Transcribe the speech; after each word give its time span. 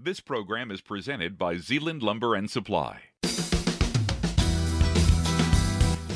This 0.00 0.20
program 0.20 0.70
is 0.70 0.80
presented 0.80 1.36
by 1.36 1.56
Zeeland 1.56 2.04
Lumber 2.04 2.36
and 2.36 2.48
Supply. 2.48 3.00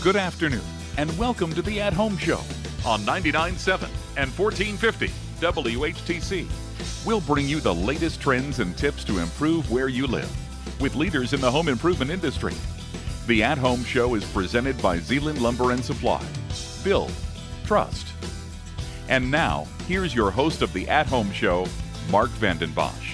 Good 0.00 0.14
afternoon, 0.14 0.62
and 0.98 1.18
welcome 1.18 1.52
to 1.52 1.62
the 1.62 1.80
At 1.80 1.92
Home 1.92 2.16
Show 2.16 2.38
on 2.86 3.00
99.7 3.00 3.88
and 4.16 4.30
1450 4.38 5.08
WHTC. 5.40 7.04
We'll 7.04 7.22
bring 7.22 7.48
you 7.48 7.58
the 7.58 7.74
latest 7.74 8.20
trends 8.20 8.60
and 8.60 8.78
tips 8.78 9.02
to 9.02 9.18
improve 9.18 9.68
where 9.68 9.88
you 9.88 10.06
live 10.06 10.30
with 10.80 10.94
leaders 10.94 11.32
in 11.32 11.40
the 11.40 11.50
home 11.50 11.66
improvement 11.66 12.12
industry. 12.12 12.54
The 13.26 13.42
At 13.42 13.58
Home 13.58 13.82
Show 13.82 14.14
is 14.14 14.24
presented 14.26 14.80
by 14.80 14.98
Zeeland 14.98 15.42
Lumber 15.42 15.72
and 15.72 15.84
Supply. 15.84 16.24
Build, 16.84 17.10
trust. 17.64 18.06
And 19.08 19.28
now, 19.28 19.66
here's 19.88 20.14
your 20.14 20.30
host 20.30 20.62
of 20.62 20.72
the 20.72 20.88
At 20.88 21.08
Home 21.08 21.32
Show, 21.32 21.66
Mark 22.12 22.30
Vanden 22.30 22.70
Bosch. 22.70 23.11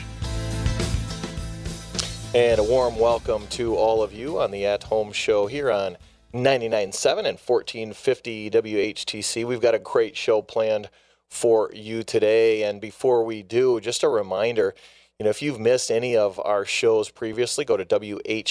And 2.34 2.60
a 2.60 2.62
warm 2.62 2.98
welcome 2.98 3.46
to 3.48 3.74
all 3.74 4.02
of 4.02 4.12
you 4.12 4.38
on 4.38 4.50
the 4.50 4.66
At 4.66 4.82
Home 4.84 5.12
Show 5.12 5.46
here 5.46 5.70
on 5.70 5.96
99.7 6.34 7.18
and 7.20 7.38
1450 7.38 8.50
WHTC. 8.50 9.46
We've 9.46 9.62
got 9.62 9.74
a 9.74 9.78
great 9.78 10.14
show 10.14 10.42
planned 10.42 10.90
for 11.26 11.70
you 11.72 12.02
today. 12.02 12.64
And 12.64 12.82
before 12.82 13.24
we 13.24 13.42
do, 13.42 13.80
just 13.80 14.02
a 14.02 14.08
reminder 14.10 14.74
you 15.18 15.24
know, 15.24 15.30
if 15.30 15.42
you've 15.42 15.58
missed 15.58 15.90
any 15.90 16.16
of 16.16 16.38
our 16.44 16.64
shows 16.64 17.10
previously, 17.10 17.64
go 17.64 17.76
to 17.76 17.84
WHTC.com, 17.84 18.46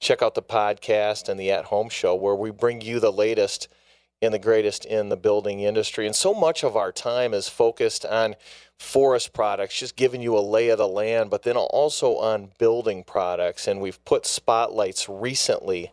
check 0.00 0.22
out 0.22 0.34
the 0.34 0.42
podcast 0.42 1.28
and 1.28 1.38
the 1.38 1.52
At 1.52 1.66
Home 1.66 1.88
Show, 1.88 2.16
where 2.16 2.34
we 2.34 2.50
bring 2.50 2.80
you 2.80 2.98
the 2.98 3.12
latest 3.12 3.68
and 4.22 4.32
the 4.32 4.38
greatest 4.38 4.84
in 4.84 5.08
the 5.08 5.16
building 5.16 5.60
industry. 5.60 6.06
And 6.06 6.14
so 6.14 6.32
much 6.32 6.62
of 6.62 6.76
our 6.76 6.92
time 6.92 7.34
is 7.34 7.48
focused 7.48 8.06
on 8.06 8.36
forest 8.78 9.32
products, 9.32 9.78
just 9.78 9.96
giving 9.96 10.22
you 10.22 10.38
a 10.38 10.40
lay 10.40 10.68
of 10.68 10.78
the 10.78 10.88
land, 10.88 11.28
but 11.28 11.42
then 11.42 11.56
also 11.56 12.16
on 12.16 12.50
building 12.58 13.02
products. 13.04 13.66
And 13.66 13.80
we've 13.80 14.02
put 14.04 14.24
spotlights 14.24 15.08
recently 15.08 15.92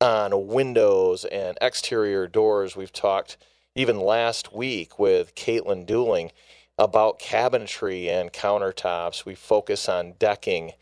on 0.00 0.48
windows 0.48 1.24
and 1.24 1.56
exterior 1.60 2.26
doors. 2.26 2.76
We've 2.76 2.92
talked 2.92 3.36
even 3.74 4.00
last 4.00 4.52
week 4.52 4.98
with 4.98 5.34
Caitlin 5.34 5.86
Dooling 5.86 6.30
about 6.76 7.20
cabinetry 7.20 8.08
and 8.08 8.32
countertops. 8.32 9.24
We 9.24 9.36
focus 9.36 9.88
on 9.88 10.14
decking 10.18 10.72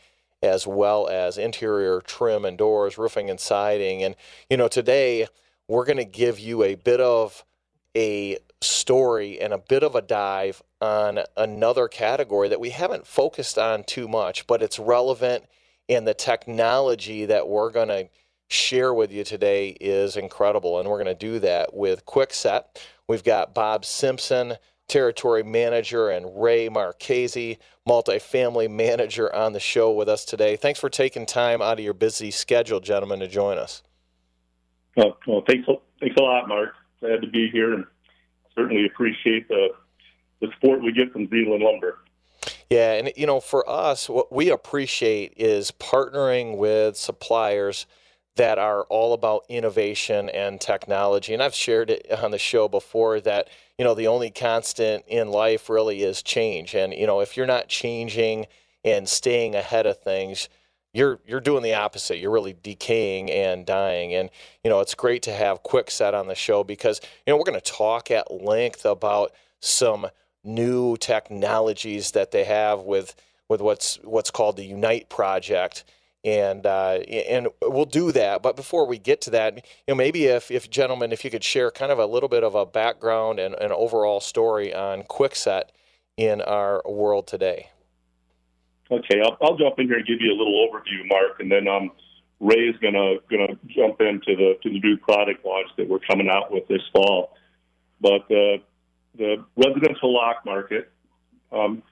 as 0.43 0.67
well 0.67 1.07
as 1.09 1.37
interior 1.37 2.01
trim 2.01 2.47
and 2.47 2.57
doors, 2.57 2.97
roofing 2.97 3.29
and 3.29 3.39
siding. 3.39 4.03
And, 4.03 4.17
you 4.49 4.57
know, 4.57 4.69
today 4.69 5.27
we're 5.71 5.85
going 5.85 5.97
to 5.99 6.05
give 6.05 6.41
you 6.41 6.65
a 6.65 6.75
bit 6.75 7.01
of 7.01 7.45
a 7.97 8.39
story 8.61 9.41
and 9.41 9.53
a 9.53 9.59
bit 9.59 9.85
of 9.85 9.95
a 9.95 10.03
dive 10.03 10.63
on 10.81 11.21
another 11.37 11.87
category 11.87 12.49
that 12.49 12.61
we 12.61 12.71
haven't 12.71 13.07
focused 13.07 13.57
on 13.57 13.85
too 13.85 14.09
much, 14.09 14.47
but 14.49 14.63
it's 14.63 14.81
relevant 14.81 15.45
and 15.89 16.07
the 16.07 16.15
technology 16.15 17.25
that 17.27 17.49
we're 17.49 17.71
going 17.71 17.89
to 17.89 18.09
share 18.49 18.93
with 18.93 19.13
you 19.13 19.23
today 19.23 19.69
is 19.81 20.17
incredible. 20.17 20.81
And 20.81 20.89
we're 20.89 21.03
going 21.03 21.07
to 21.07 21.15
do 21.15 21.39
that 21.39 21.73
with 21.73 22.05
Kwikset. 22.05 22.65
We've 23.09 23.25
got 23.25 23.55
Bob 23.55 23.85
Simpson, 23.85 24.57
territory 24.89 25.45
manager, 25.45 26.11
and 26.11 26.41
Ray 26.41 26.69
Marchese, 26.69 27.59
multifamily 27.89 28.69
manager, 28.69 29.33
on 29.33 29.53
the 29.53 29.61
show 29.61 29.93
with 29.93 30.09
us 30.09 30.25
today. 30.25 30.57
Thanks 30.57 30.81
for 30.81 30.91
taking 30.91 31.27
time 31.27 31.63
out 31.63 31.79
of 31.79 31.85
your 31.85 31.95
busy 31.95 32.33
schedule, 32.33 32.81
gentlemen, 32.81 33.21
to 33.21 33.29
join 33.29 33.57
us. 33.57 33.83
Well, 34.97 35.19
well 35.27 35.43
thanks, 35.47 35.69
thanks 36.01 36.17
a 36.17 36.23
lot, 36.23 36.49
Mark. 36.49 36.75
Glad 37.01 37.23
to 37.23 37.29
be 37.29 37.49
here 37.51 37.75
and 37.75 37.85
certainly 38.55 38.87
appreciate 38.87 39.49
the, 39.49 39.69
the 40.41 40.49
support 40.55 40.83
we 40.83 40.93
get 40.93 41.13
from 41.13 41.29
Zeeland 41.29 41.63
Lumber. 41.63 41.99
Yeah, 42.69 42.93
and 42.93 43.13
you 43.17 43.27
know, 43.27 43.41
for 43.41 43.69
us, 43.69 44.09
what 44.09 44.33
we 44.33 44.51
appreciate 44.51 45.35
is 45.37 45.73
partnering 45.73 46.57
with 46.57 46.97
suppliers 46.97 47.87
that 48.37 48.59
are 48.59 48.85
all 48.85 49.13
about 49.13 49.45
innovation 49.49 50.31
and 50.31 50.61
technology. 50.61 51.35
And 51.35 51.43
I've 51.43 51.55
shared 51.55 51.91
it 51.91 52.11
on 52.11 52.31
the 52.31 52.39
show 52.39 52.69
before 52.69 53.21
that, 53.21 53.49
you 53.77 53.85
know, 53.85 53.95
the 53.95 54.07
only 54.07 54.31
constant 54.31 55.05
in 55.09 55.31
life 55.31 55.69
really 55.69 56.03
is 56.03 56.23
change. 56.23 56.75
And, 56.75 56.95
you 56.95 57.07
know, 57.07 57.21
if 57.21 57.37
you're 57.37 57.47
not 57.47 57.69
changing 57.69 58.47
and 58.85 59.09
staying 59.09 59.55
ahead 59.55 59.85
of 59.85 60.01
things, 60.01 60.49
you're 60.93 61.21
you're 61.27 61.41
doing 61.41 61.63
the 61.63 61.75
opposite. 61.75 62.19
You're 62.19 62.31
really 62.31 62.57
decaying 62.63 63.31
and 63.31 63.65
dying. 63.65 64.15
And 64.15 64.31
you 64.65 64.71
know, 64.71 64.81
it's 64.81 64.95
great 64.95 65.23
to 65.23 65.33
have 65.33 65.63
Kwikset 65.63 66.15
on 66.15 66.27
the 66.27 66.35
show 66.35 66.65
because 66.65 67.01
you 67.27 67.33
know 67.33 67.37
we're 67.37 67.45
going 67.45 67.61
to 67.61 67.73
talk 67.73 68.11
at 68.11 68.31
length 68.31 68.85
about 68.85 69.33
some 69.61 70.09
new 70.43 70.97
technologies 70.97 72.13
that 72.13 72.31
they 72.31 72.45
have 72.45 72.81
with 72.81 73.15
with 73.49 73.61
what's 73.61 73.97
what's 74.03 74.31
called 74.31 74.57
the 74.57 74.65
Unite 74.65 75.09
project 75.09 75.85
and 76.25 76.67
uh, 76.67 76.99
and 77.09 77.49
we'll 77.63 77.85
do 77.85 78.13
that. 78.13 78.43
But 78.43 78.57
before 78.57 78.87
we 78.87 78.99
get 78.99 79.21
to 79.23 79.31
that, 79.31 79.57
you 79.57 79.63
know, 79.89 79.95
maybe 79.95 80.27
if, 80.27 80.51
if 80.51 80.69
gentlemen, 80.69 81.13
if 81.13 81.25
you 81.25 81.31
could 81.31 81.45
share 81.45 81.71
kind 81.71 81.91
of 81.91 81.99
a 81.99 82.07
little 82.07 82.29
bit 82.29 82.45
of 82.45 82.55
a 82.55 82.67
background 82.67 83.39
and 83.39 83.55
an 83.55 83.73
overall 83.73 84.21
story 84.21 84.75
on 84.75 85.03
Kwikset 85.05 85.65
in 86.17 86.41
our 86.43 86.83
world 86.87 87.27
today. 87.27 87.71
Okay, 88.91 89.21
I'll, 89.23 89.37
I'll 89.43 89.57
jump 89.57 89.79
in 89.79 89.87
here 89.87 89.99
and 89.99 90.07
give 90.07 90.21
you 90.21 90.33
a 90.33 90.39
little 90.39 90.67
overview, 90.67 91.07
Mark, 91.07 91.39
and 91.41 91.51
then 91.51 91.69
um, 91.69 91.93
Ray 92.41 92.69
is 92.69 92.77
gonna 92.83 93.17
gonna 93.31 93.59
jump 93.69 94.01
into 94.01 94.35
the 94.37 94.59
to 94.63 94.69
the 94.69 94.81
new 94.81 94.97
product 94.97 95.45
launch 95.45 95.69
that 95.77 95.89
we're 95.89 96.01
coming 96.01 96.29
out 96.29 96.51
with 96.51 96.67
this 96.69 96.83
fall. 96.93 97.37
But 98.01 98.23
uh, 98.31 98.59
the 99.17 99.45
residential 99.57 100.13
lock 100.13 100.45
market, 100.45 100.91
um, 101.53 101.83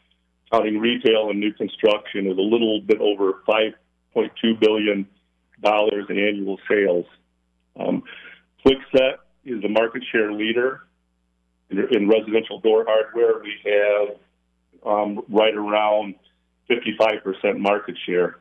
counting 0.50 0.78
retail 0.78 1.30
and 1.30 1.38
new 1.38 1.52
construction, 1.52 2.26
is 2.26 2.38
a 2.38 2.40
little 2.40 2.80
bit 2.80 3.00
over 3.00 3.42
five 3.46 3.74
$1.2 4.18 4.60
billion 4.60 5.06
in 5.64 6.18
annual 6.18 6.58
sales. 6.68 7.06
Um, 7.78 8.02
Kwikset 8.64 9.18
is 9.44 9.62
the 9.62 9.68
market 9.68 10.02
share 10.10 10.32
leader 10.32 10.82
in, 11.70 11.78
in 11.92 12.08
residential 12.08 12.60
door 12.60 12.84
hardware. 12.86 13.40
We 13.42 13.54
have 13.64 14.16
um, 14.86 15.20
right 15.28 15.54
around 15.54 16.14
55% 16.70 17.58
market 17.58 17.96
share. 18.06 18.38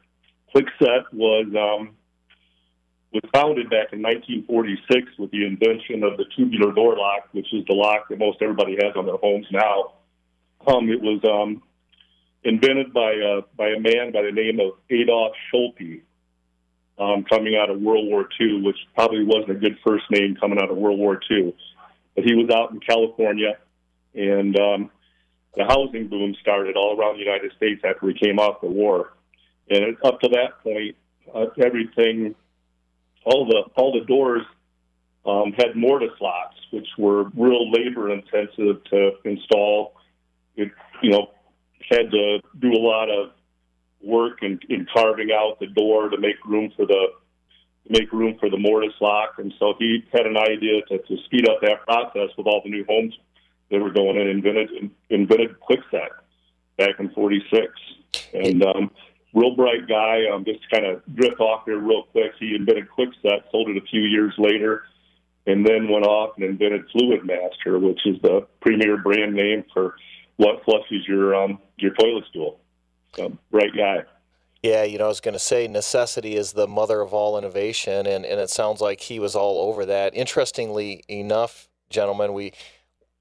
Kwikset 0.53 1.03
was 1.13 1.45
um, 1.55 1.95
was 3.11 3.23
founded 3.33 3.69
back 3.69 3.93
in 3.93 4.01
1946 4.01 5.17
with 5.17 5.31
the 5.31 5.45
invention 5.45 6.03
of 6.03 6.17
the 6.17 6.25
tubular 6.35 6.73
door 6.73 6.95
lock, 6.97 7.29
which 7.31 7.53
is 7.53 7.63
the 7.67 7.73
lock 7.73 8.09
that 8.09 8.19
most 8.19 8.39
everybody 8.41 8.73
has 8.73 8.95
on 8.95 9.05
their 9.05 9.17
homes 9.17 9.47
now. 9.51 9.93
Um, 10.65 10.89
it 10.89 11.01
was 11.01 11.21
um, 11.23 11.63
invented 12.43 12.93
by 12.93 13.13
a, 13.13 13.41
by 13.55 13.69
a 13.69 13.79
man 13.79 14.11
by 14.11 14.23
the 14.23 14.31
name 14.31 14.59
of 14.59 14.73
Adolph 14.89 15.33
Schoepe, 15.51 16.01
um, 16.99 17.23
coming 17.23 17.55
out 17.55 17.69
of 17.69 17.79
World 17.79 18.07
War 18.07 18.27
II, 18.39 18.61
which 18.61 18.77
probably 18.95 19.23
wasn't 19.23 19.51
a 19.51 19.55
good 19.55 19.77
first 19.85 20.05
name 20.11 20.35
coming 20.39 20.59
out 20.59 20.69
of 20.69 20.77
World 20.77 20.99
War 20.99 21.19
II. 21.29 21.55
But 22.15 22.25
he 22.25 22.33
was 22.33 22.49
out 22.49 22.71
in 22.71 22.79
California, 22.79 23.57
and 24.15 24.59
um, 24.59 24.91
the 25.57 25.65
housing 25.65 26.07
boom 26.07 26.35
started 26.39 26.77
all 26.77 26.97
around 26.97 27.15
the 27.15 27.23
United 27.23 27.51
States 27.57 27.81
after 27.83 28.05
we 28.05 28.13
came 28.13 28.37
off 28.37 28.61
the 28.61 28.67
war. 28.67 29.13
And 29.69 29.97
up 30.05 30.21
to 30.21 30.29
that 30.29 30.61
point, 30.63 30.95
uh, 31.33 31.47
everything, 31.65 32.35
all 33.25 33.45
the 33.45 33.63
all 33.75 33.91
the 33.91 34.05
doors 34.05 34.43
um, 35.25 35.51
had 35.57 35.75
mortise 35.75 36.09
locks, 36.21 36.55
which 36.71 36.87
were 36.97 37.25
real 37.35 37.69
labor 37.71 38.13
intensive 38.13 38.83
to 38.91 39.11
install. 39.25 39.93
It, 40.55 40.71
you 41.01 41.09
know, 41.09 41.31
had 41.89 42.11
to 42.11 42.39
do 42.59 42.71
a 42.71 42.79
lot 42.79 43.09
of 43.09 43.31
work 44.01 44.43
in, 44.43 44.59
in 44.69 44.87
carving 44.93 45.31
out 45.31 45.59
the 45.59 45.67
door 45.67 46.09
to 46.09 46.17
make 46.17 46.35
room 46.45 46.71
for 46.75 46.85
the 46.85 47.07
make 47.89 48.11
room 48.11 48.37
for 48.39 48.49
the 48.49 48.57
mortise 48.57 48.91
lock, 49.01 49.35
and 49.37 49.53
so 49.59 49.73
he 49.79 50.05
had 50.13 50.25
an 50.25 50.37
idea 50.37 50.81
to, 50.89 50.97
to 50.99 51.17
speed 51.25 51.49
up 51.49 51.61
that 51.61 51.83
process 51.85 52.29
with 52.37 52.45
all 52.45 52.61
the 52.63 52.69
new 52.69 52.85
homes 52.87 53.13
that 53.71 53.79
were 53.79 53.91
going 53.91 54.17
and 54.17 54.29
Invented 54.29 54.91
invented 55.09 55.55
Kwikset 55.59 56.09
back 56.77 56.99
in 56.99 57.09
'46, 57.11 57.65
and 58.33 58.63
um, 58.63 58.91
real 59.33 59.55
bright 59.55 59.87
guy. 59.87 60.23
Um, 60.33 60.45
just 60.45 60.69
kind 60.69 60.85
of 60.85 61.01
drift 61.15 61.39
off 61.39 61.63
here 61.65 61.79
real 61.79 62.03
quick. 62.03 62.31
He 62.39 62.55
invented 62.55 62.87
Kwikset, 62.89 63.43
sold 63.51 63.69
it 63.69 63.77
a 63.77 63.85
few 63.89 64.01
years 64.01 64.33
later, 64.37 64.83
and 65.45 65.65
then 65.65 65.89
went 65.89 66.05
off 66.05 66.35
and 66.37 66.45
invented 66.45 66.85
Fluidmaster, 66.89 67.79
which 67.81 68.05
is 68.05 68.21
the 68.21 68.47
premier 68.61 68.97
brand 68.97 69.33
name 69.33 69.63
for 69.73 69.95
what 70.37 70.63
flushes 70.63 71.07
your 71.07 71.35
um, 71.35 71.59
your 71.77 71.93
toilet 71.93 72.25
stool. 72.29 72.59
So, 73.15 73.37
bright 73.51 73.75
guy. 73.75 74.03
Yeah, 74.63 74.83
you 74.83 74.97
know, 74.97 75.05
I 75.05 75.09
was 75.09 75.21
going 75.21 75.33
to 75.33 75.39
say 75.39 75.67
necessity 75.67 76.35
is 76.35 76.53
the 76.53 76.67
mother 76.67 77.01
of 77.01 77.13
all 77.13 77.37
innovation, 77.37 78.07
and, 78.07 78.25
and 78.25 78.39
it 78.39 78.49
sounds 78.49 78.81
like 78.81 79.01
he 79.01 79.19
was 79.19 79.35
all 79.35 79.69
over 79.69 79.85
that. 79.85 80.15
Interestingly 80.15 81.03
enough, 81.07 81.69
gentlemen, 81.89 82.33
we 82.33 82.53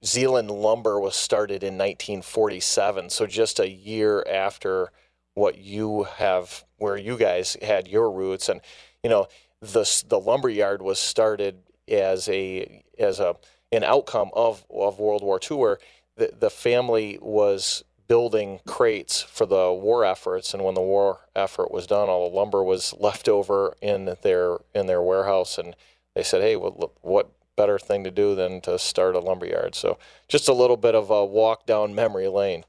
Zeeland 0.06 0.50
Lumber 0.50 1.00
was 1.00 1.16
started 1.16 1.62
in 1.64 1.74
1947, 1.74 3.10
so 3.10 3.26
just 3.26 3.58
a 3.58 3.68
year 3.68 4.24
after 4.30 4.92
what 5.34 5.58
you 5.58 6.04
have, 6.04 6.64
where 6.78 6.96
you 6.96 7.18
guys 7.18 7.56
had 7.60 7.88
your 7.88 8.10
roots, 8.10 8.48
and 8.48 8.60
you 9.02 9.10
know, 9.10 9.26
the 9.60 10.04
the 10.08 10.18
lumber 10.18 10.48
yard 10.48 10.80
was 10.80 10.98
started 10.98 11.58
as 11.88 12.28
a 12.28 12.82
as 12.98 13.20
a 13.20 13.34
an 13.72 13.82
outcome 13.82 14.30
of 14.34 14.64
of 14.70 14.98
World 14.98 15.22
War 15.22 15.40
II, 15.50 15.56
where 15.56 15.78
the, 16.16 16.32
the 16.38 16.50
family 16.50 17.18
was 17.20 17.82
building 18.06 18.60
crates 18.66 19.22
for 19.22 19.44
the 19.44 19.72
war 19.72 20.04
efforts, 20.04 20.54
and 20.54 20.64
when 20.64 20.74
the 20.74 20.80
war 20.80 21.20
effort 21.34 21.72
was 21.72 21.86
done, 21.86 22.08
all 22.08 22.30
the 22.30 22.36
lumber 22.36 22.62
was 22.62 22.94
left 22.98 23.28
over 23.28 23.74
in 23.82 24.16
their 24.22 24.58
in 24.74 24.86
their 24.86 25.02
warehouse, 25.02 25.58
and 25.58 25.74
they 26.14 26.22
said, 26.22 26.42
"Hey, 26.42 26.54
what, 26.54 26.92
what 27.02 27.30
better 27.56 27.78
thing 27.78 28.04
to 28.04 28.10
do 28.10 28.34
than 28.34 28.60
to 28.62 28.78
start 28.78 29.14
a 29.14 29.20
lumberyard. 29.20 29.74
So, 29.74 29.98
just 30.28 30.48
a 30.48 30.52
little 30.52 30.76
bit 30.76 30.94
of 30.94 31.10
a 31.10 31.24
walk 31.24 31.66
down 31.66 31.94
memory 31.94 32.28
lane. 32.28 32.64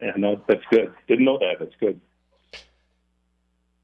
Yeah, 0.00 0.12
no, 0.16 0.42
that's 0.48 0.64
good. 0.70 0.92
Didn't 1.08 1.24
know 1.24 1.38
that. 1.38 1.56
That's 1.58 1.74
good. 1.78 2.00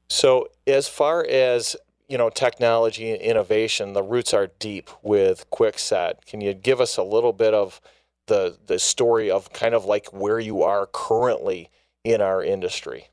So, 0.09 0.49
as 0.65 0.87
far 0.87 1.25
as 1.25 1.75
you 2.07 2.17
know, 2.17 2.29
technology 2.29 3.11
and 3.11 3.21
innovation, 3.21 3.93
the 3.93 4.03
roots 4.03 4.33
are 4.33 4.47
deep 4.59 4.89
with 5.01 5.49
Kwikset. 5.49 6.25
Can 6.25 6.39
you 6.41 6.53
give 6.53 6.79
us 6.79 6.97
a 6.97 7.03
little 7.03 7.33
bit 7.33 7.53
of 7.53 7.81
the 8.27 8.57
the 8.65 8.79
story 8.79 9.29
of 9.29 9.51
kind 9.53 9.73
of 9.73 9.85
like 9.85 10.07
where 10.13 10.39
you 10.39 10.63
are 10.63 10.87
currently 10.91 11.69
in 12.03 12.21
our 12.21 12.43
industry? 12.43 13.09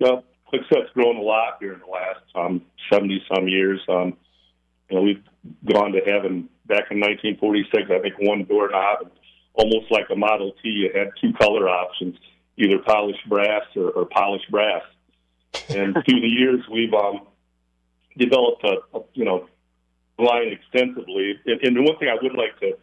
Well, 0.00 0.24
Kwikset's 0.52 0.90
grown 0.94 1.16
a 1.16 1.22
lot 1.22 1.56
here 1.60 1.74
in 1.74 1.80
the 1.80 1.86
last 1.86 2.20
um, 2.34 2.62
70 2.92 3.22
some 3.34 3.48
years. 3.48 3.80
Um, 3.88 4.16
you 4.88 4.96
know, 4.96 5.02
we've 5.02 5.22
gone 5.64 5.92
to 5.92 6.00
heaven. 6.00 6.48
back 6.66 6.90
in 6.90 7.00
1946, 7.00 7.90
I 7.90 7.98
think 8.00 8.14
one 8.18 8.44
doorknob, 8.44 9.02
and 9.02 9.10
almost 9.54 9.90
like 9.90 10.06
a 10.10 10.16
Model 10.16 10.52
T, 10.62 10.68
you 10.68 10.90
had 10.94 11.10
two 11.20 11.32
color 11.34 11.68
options, 11.68 12.16
either 12.56 12.78
polished 12.78 13.28
brass 13.28 13.64
or, 13.74 13.90
or 13.90 14.06
polished 14.06 14.50
brass. 14.50 14.82
And 15.68 15.94
through 16.06 16.20
the 16.20 16.28
years, 16.28 16.60
we've 16.70 16.94
um, 16.94 17.26
developed 18.16 18.64
a, 18.64 18.96
a 18.96 19.02
you 19.14 19.24
know 19.24 19.48
line 20.18 20.48
extensively. 20.48 21.38
And, 21.46 21.60
and 21.62 21.76
the 21.76 21.82
one 21.82 21.98
thing 21.98 22.08
I 22.08 22.22
would 22.22 22.34
like 22.34 22.58
to 22.60 22.76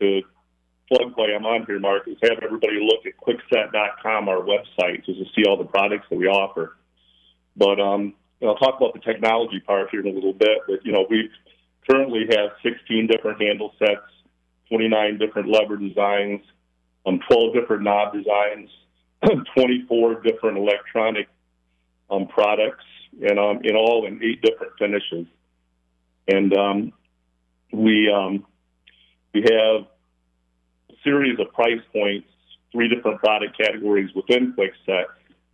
to 0.00 0.22
plug 0.88 1.12
while 1.14 1.28
I'm 1.34 1.46
on 1.46 1.66
here, 1.66 1.78
Mark, 1.78 2.06
is 2.08 2.16
have 2.22 2.38
everybody 2.42 2.80
look 2.80 3.06
at 3.06 3.16
kwikset.com, 3.16 4.28
our 4.28 4.40
website, 4.40 5.04
just 5.04 5.18
to 5.18 5.24
see 5.34 5.48
all 5.48 5.56
the 5.56 5.64
products 5.64 6.06
that 6.10 6.16
we 6.16 6.26
offer. 6.26 6.76
But 7.56 7.80
um, 7.80 8.14
I'll 8.48 8.56
talk 8.56 8.76
about 8.76 8.94
the 8.94 9.00
technology 9.00 9.60
part 9.60 9.88
here 9.90 10.00
in 10.00 10.06
a 10.06 10.10
little 10.10 10.32
bit. 10.32 10.58
But 10.66 10.84
you 10.84 10.92
know, 10.92 11.06
we 11.08 11.30
currently 11.88 12.26
have 12.30 12.50
16 12.62 13.06
different 13.06 13.40
handle 13.40 13.72
sets, 13.78 14.00
29 14.68 15.18
different 15.18 15.48
lever 15.48 15.76
designs, 15.76 16.40
um, 17.06 17.20
12 17.28 17.54
different 17.54 17.82
knob 17.82 18.12
designs, 18.12 18.70
24 19.56 20.22
different 20.22 20.58
electronic 20.58 21.28
um, 22.10 22.26
products, 22.26 22.84
and 23.20 23.38
um, 23.38 23.60
in 23.64 23.76
all 23.76 24.06
in 24.06 24.22
eight 24.22 24.42
different 24.42 24.72
finishes. 24.78 25.26
And 26.28 26.56
um, 26.56 26.92
we 27.72 28.10
um, 28.10 28.46
we 29.34 29.42
have 29.42 29.86
a 30.90 30.94
series 31.02 31.38
of 31.40 31.52
price 31.52 31.80
points, 31.92 32.28
three 32.70 32.88
different 32.88 33.18
product 33.18 33.56
categories 33.58 34.10
within 34.14 34.54
Kwikset. 34.54 35.06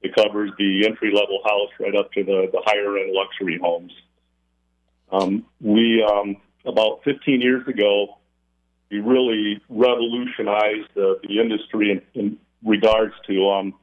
It 0.02 0.14
covers 0.14 0.50
the 0.58 0.86
entry 0.86 1.10
level 1.12 1.40
house 1.44 1.70
right 1.80 1.96
up 1.96 2.12
to 2.12 2.24
the, 2.24 2.48
the 2.52 2.62
higher 2.64 2.96
end 2.98 3.12
luxury 3.12 3.58
homes. 3.60 3.92
Um, 5.10 5.46
we 5.60 6.02
um, 6.02 6.36
about 6.64 7.00
15 7.04 7.40
years 7.40 7.66
ago, 7.66 8.18
we 8.90 9.00
really 9.00 9.60
revolutionized 9.68 10.88
the, 10.94 11.18
the 11.22 11.40
industry 11.40 11.90
in, 11.90 12.20
in 12.20 12.38
regards 12.64 13.14
to 13.26 13.50
um, 13.50 13.74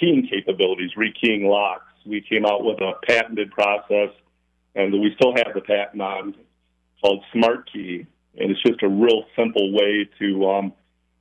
keying 0.00 0.28
capabilities, 0.28 0.90
rekeying 0.96 1.48
locks. 1.48 1.84
We 2.04 2.20
came 2.20 2.44
out 2.44 2.64
with 2.64 2.80
a 2.80 2.92
patented 3.06 3.50
process, 3.50 4.10
and 4.74 4.92
we 4.92 5.14
still 5.16 5.34
have 5.36 5.54
the 5.54 5.60
patent 5.60 6.02
on 6.02 6.34
called 7.00 7.24
Smart 7.32 7.70
Key, 7.72 8.06
and 8.36 8.50
it's 8.50 8.62
just 8.62 8.82
a 8.82 8.88
real 8.88 9.24
simple 9.36 9.72
way 9.72 10.08
to 10.18 10.48
um, 10.48 10.72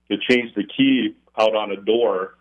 to 0.09 0.17
change 0.29 0.53
the 0.55 0.63
key 0.63 1.15
out 1.37 1.55
on 1.55 1.71
a 1.71 1.77
door, 1.77 2.35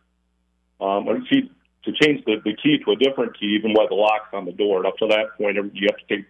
um, 0.83 1.07
or 1.07 1.19
to, 1.19 1.43
to 1.85 1.93
change 2.03 2.25
the, 2.27 2.37
the 2.45 2.57
key 2.61 2.79
to 2.85 2.93
a 2.93 2.97
different 2.97 3.39
key, 3.39 3.57
even 3.59 3.73
while 3.73 3.89
the 3.89 3.95
lock's 3.95 4.33
on 4.33 4.45
the 4.45 4.53
door. 4.53 4.79
And 4.79 4.87
up 4.87 4.97
to 4.99 5.07
that 5.09 5.39
point, 5.39 5.57
you 5.57 5.89
have 5.89 5.99
to 6.09 6.17
take 6.17 6.27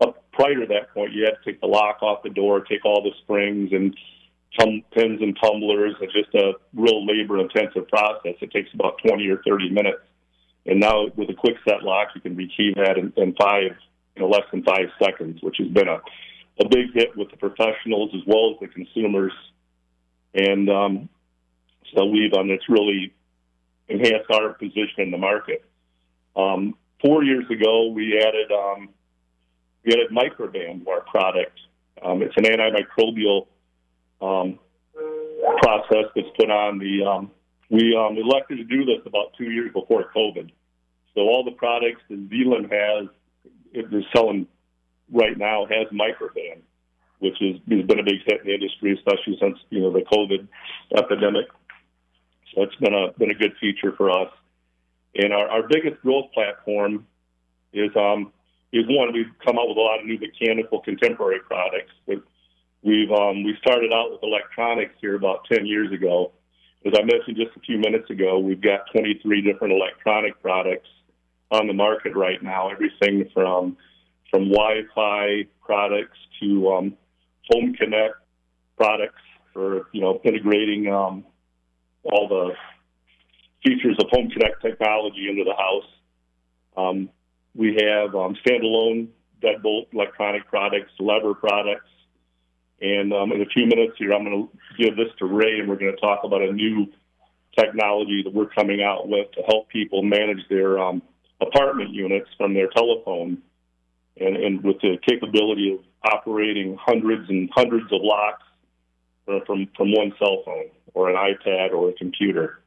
up 0.00 0.22
prior 0.32 0.60
to 0.60 0.66
that 0.66 0.94
point, 0.94 1.12
you 1.12 1.24
had 1.24 1.36
to 1.42 1.44
take 1.44 1.60
the 1.60 1.66
lock 1.66 2.02
off 2.02 2.22
the 2.22 2.30
door, 2.30 2.60
take 2.60 2.84
all 2.84 3.02
the 3.02 3.12
springs 3.22 3.70
and 3.72 3.96
tum- 4.58 4.84
pins 4.92 5.20
and 5.20 5.36
tumblers. 5.42 5.94
It's 6.00 6.12
just 6.12 6.34
a 6.34 6.52
real 6.74 7.04
labor 7.04 7.40
intensive 7.40 7.88
process. 7.88 8.34
It 8.40 8.50
takes 8.52 8.72
about 8.74 8.98
20 9.06 9.26
or 9.28 9.42
30 9.46 9.70
minutes. 9.70 10.02
And 10.66 10.80
now 10.80 11.06
with 11.16 11.28
a 11.30 11.34
Kwikset 11.34 11.82
lock, 11.82 12.08
you 12.14 12.20
can 12.20 12.36
rekey 12.36 12.74
that 12.76 12.96
in, 12.96 13.12
in 13.16 13.34
five, 13.34 13.76
you 14.16 14.22
know, 14.22 14.28
less 14.28 14.44
than 14.50 14.62
five 14.62 14.86
seconds, 15.02 15.42
which 15.42 15.56
has 15.58 15.68
been 15.68 15.88
a, 15.88 16.00
a 16.60 16.68
big 16.68 16.94
hit 16.94 17.16
with 17.16 17.30
the 17.30 17.36
professionals 17.36 18.10
as 18.14 18.22
well 18.26 18.54
as 18.54 18.60
the 18.60 18.68
consumers. 18.68 19.32
And 20.32 20.68
um, 20.70 21.08
so 21.94 22.06
we've, 22.06 22.32
um, 22.32 22.50
it's 22.50 22.68
really 22.68 23.12
enhanced 23.88 24.30
our 24.30 24.54
position 24.54 24.98
in 24.98 25.10
the 25.10 25.18
market. 25.18 25.64
Um, 26.36 26.74
four 27.04 27.22
years 27.22 27.44
ago, 27.50 27.88
we 27.88 28.18
added 28.18 28.50
um, 28.52 28.88
we 29.84 29.92
added 29.92 30.10
Microban 30.10 30.84
to 30.84 30.90
our 30.90 31.02
product. 31.02 31.58
Um, 32.02 32.22
it's 32.22 32.34
an 32.36 32.44
antimicrobial 32.44 33.46
um, 34.20 34.58
process 35.62 36.06
that's 36.14 36.28
put 36.36 36.50
on 36.50 36.78
the. 36.78 37.04
Um, 37.04 37.30
we 37.70 37.96
um, 37.96 38.16
elected 38.16 38.58
to 38.58 38.64
do 38.64 38.84
this 38.84 39.00
about 39.06 39.34
two 39.36 39.50
years 39.50 39.72
before 39.72 40.10
COVID. 40.14 40.50
So 41.14 41.22
all 41.22 41.44
the 41.44 41.52
products 41.52 42.02
that 42.10 42.28
Zeeland 42.28 42.70
has, 42.70 43.08
they're 43.90 44.02
selling 44.14 44.46
right 45.10 45.36
now, 45.36 45.66
has 45.66 45.88
Microban, 45.88 46.60
which 47.20 47.40
is, 47.40 47.56
has 47.70 47.86
been 47.86 48.00
a 48.00 48.04
big 48.04 48.20
hit 48.26 48.40
in 48.40 48.46
the 48.46 48.54
industry, 48.54 48.94
especially 48.94 49.38
since 49.40 49.58
you 49.70 49.80
know 49.80 49.92
the 49.92 50.00
COVID 50.00 50.46
epidemic. 50.96 51.46
So 52.54 52.62
it's 52.62 52.74
been 52.76 52.94
a 52.94 53.12
been 53.18 53.30
a 53.30 53.34
good 53.34 53.54
feature 53.60 53.92
for 53.96 54.10
us. 54.10 54.30
And 55.16 55.32
our, 55.32 55.48
our 55.48 55.62
biggest 55.68 56.00
growth 56.02 56.32
platform 56.32 57.06
is 57.72 57.90
um, 57.96 58.32
is 58.72 58.84
one 58.88 59.12
we've 59.12 59.26
come 59.44 59.58
out 59.58 59.68
with 59.68 59.76
a 59.76 59.80
lot 59.80 60.00
of 60.00 60.06
new 60.06 60.18
mechanical 60.18 60.80
contemporary 60.80 61.40
products. 61.40 61.92
We've 62.06 63.10
um, 63.10 63.44
we 63.44 63.56
started 63.60 63.92
out 63.92 64.10
with 64.10 64.22
electronics 64.22 64.94
here 65.00 65.16
about 65.16 65.46
ten 65.50 65.66
years 65.66 65.92
ago. 65.92 66.32
As 66.86 66.92
I 66.96 67.02
mentioned 67.02 67.36
just 67.36 67.56
a 67.56 67.60
few 67.60 67.78
minutes 67.78 68.10
ago, 68.10 68.38
we've 68.38 68.60
got 68.60 68.80
23 68.92 69.40
different 69.40 69.72
electronic 69.72 70.38
products 70.42 70.88
on 71.50 71.66
the 71.66 71.72
market 71.72 72.14
right 72.14 72.42
now. 72.42 72.68
Everything 72.68 73.26
from 73.32 73.78
from 74.30 74.50
Wi-Fi 74.50 75.46
products 75.62 76.18
to 76.40 76.72
um, 76.72 76.96
Home 77.50 77.72
Connect 77.74 78.16
products 78.76 79.22
for 79.54 79.86
you 79.92 80.02
know 80.02 80.20
integrating 80.24 80.92
um, 80.92 81.24
all 82.04 82.28
the 82.28 82.52
features 83.64 83.96
of 83.98 84.08
Home 84.10 84.30
Connect 84.30 84.60
technology 84.62 85.28
into 85.28 85.44
the 85.44 85.54
house. 85.54 85.90
Um, 86.76 87.08
we 87.54 87.78
have 87.80 88.14
um, 88.14 88.36
standalone 88.44 89.08
deadbolt 89.42 89.92
electronic 89.92 90.46
products, 90.46 90.92
lever 90.98 91.34
products. 91.34 91.88
And 92.80 93.12
um, 93.12 93.32
in 93.32 93.40
a 93.40 93.46
few 93.46 93.66
minutes 93.66 93.94
here, 93.98 94.12
I'm 94.12 94.24
going 94.24 94.48
to 94.48 94.82
give 94.82 94.96
this 94.96 95.08
to 95.18 95.26
Ray, 95.26 95.60
and 95.60 95.68
we're 95.68 95.76
going 95.76 95.94
to 95.94 96.00
talk 96.00 96.24
about 96.24 96.42
a 96.42 96.52
new 96.52 96.86
technology 97.58 98.22
that 98.24 98.34
we're 98.34 98.48
coming 98.48 98.82
out 98.82 99.08
with 99.08 99.30
to 99.32 99.42
help 99.42 99.68
people 99.68 100.02
manage 100.02 100.40
their 100.50 100.78
um, 100.78 101.00
apartment 101.40 101.90
units 101.90 102.28
from 102.36 102.52
their 102.52 102.68
telephone, 102.68 103.38
and, 104.18 104.36
and 104.36 104.64
with 104.64 104.80
the 104.80 104.98
capability 105.06 105.72
of 105.72 105.80
operating 106.12 106.76
hundreds 106.80 107.28
and 107.30 107.48
hundreds 107.54 107.86
of 107.92 108.00
locks 108.02 108.42
from 109.46 109.66
from 109.74 109.90
one 109.92 110.12
cell 110.18 110.42
phone 110.44 110.68
or 110.94 111.10
an 111.10 111.16
iPad 111.16 111.72
or 111.72 111.90
a 111.90 111.92
computer. 111.92 112.60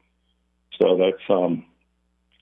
So 0.78 0.98
that's 0.98 1.24
um, 1.30 1.66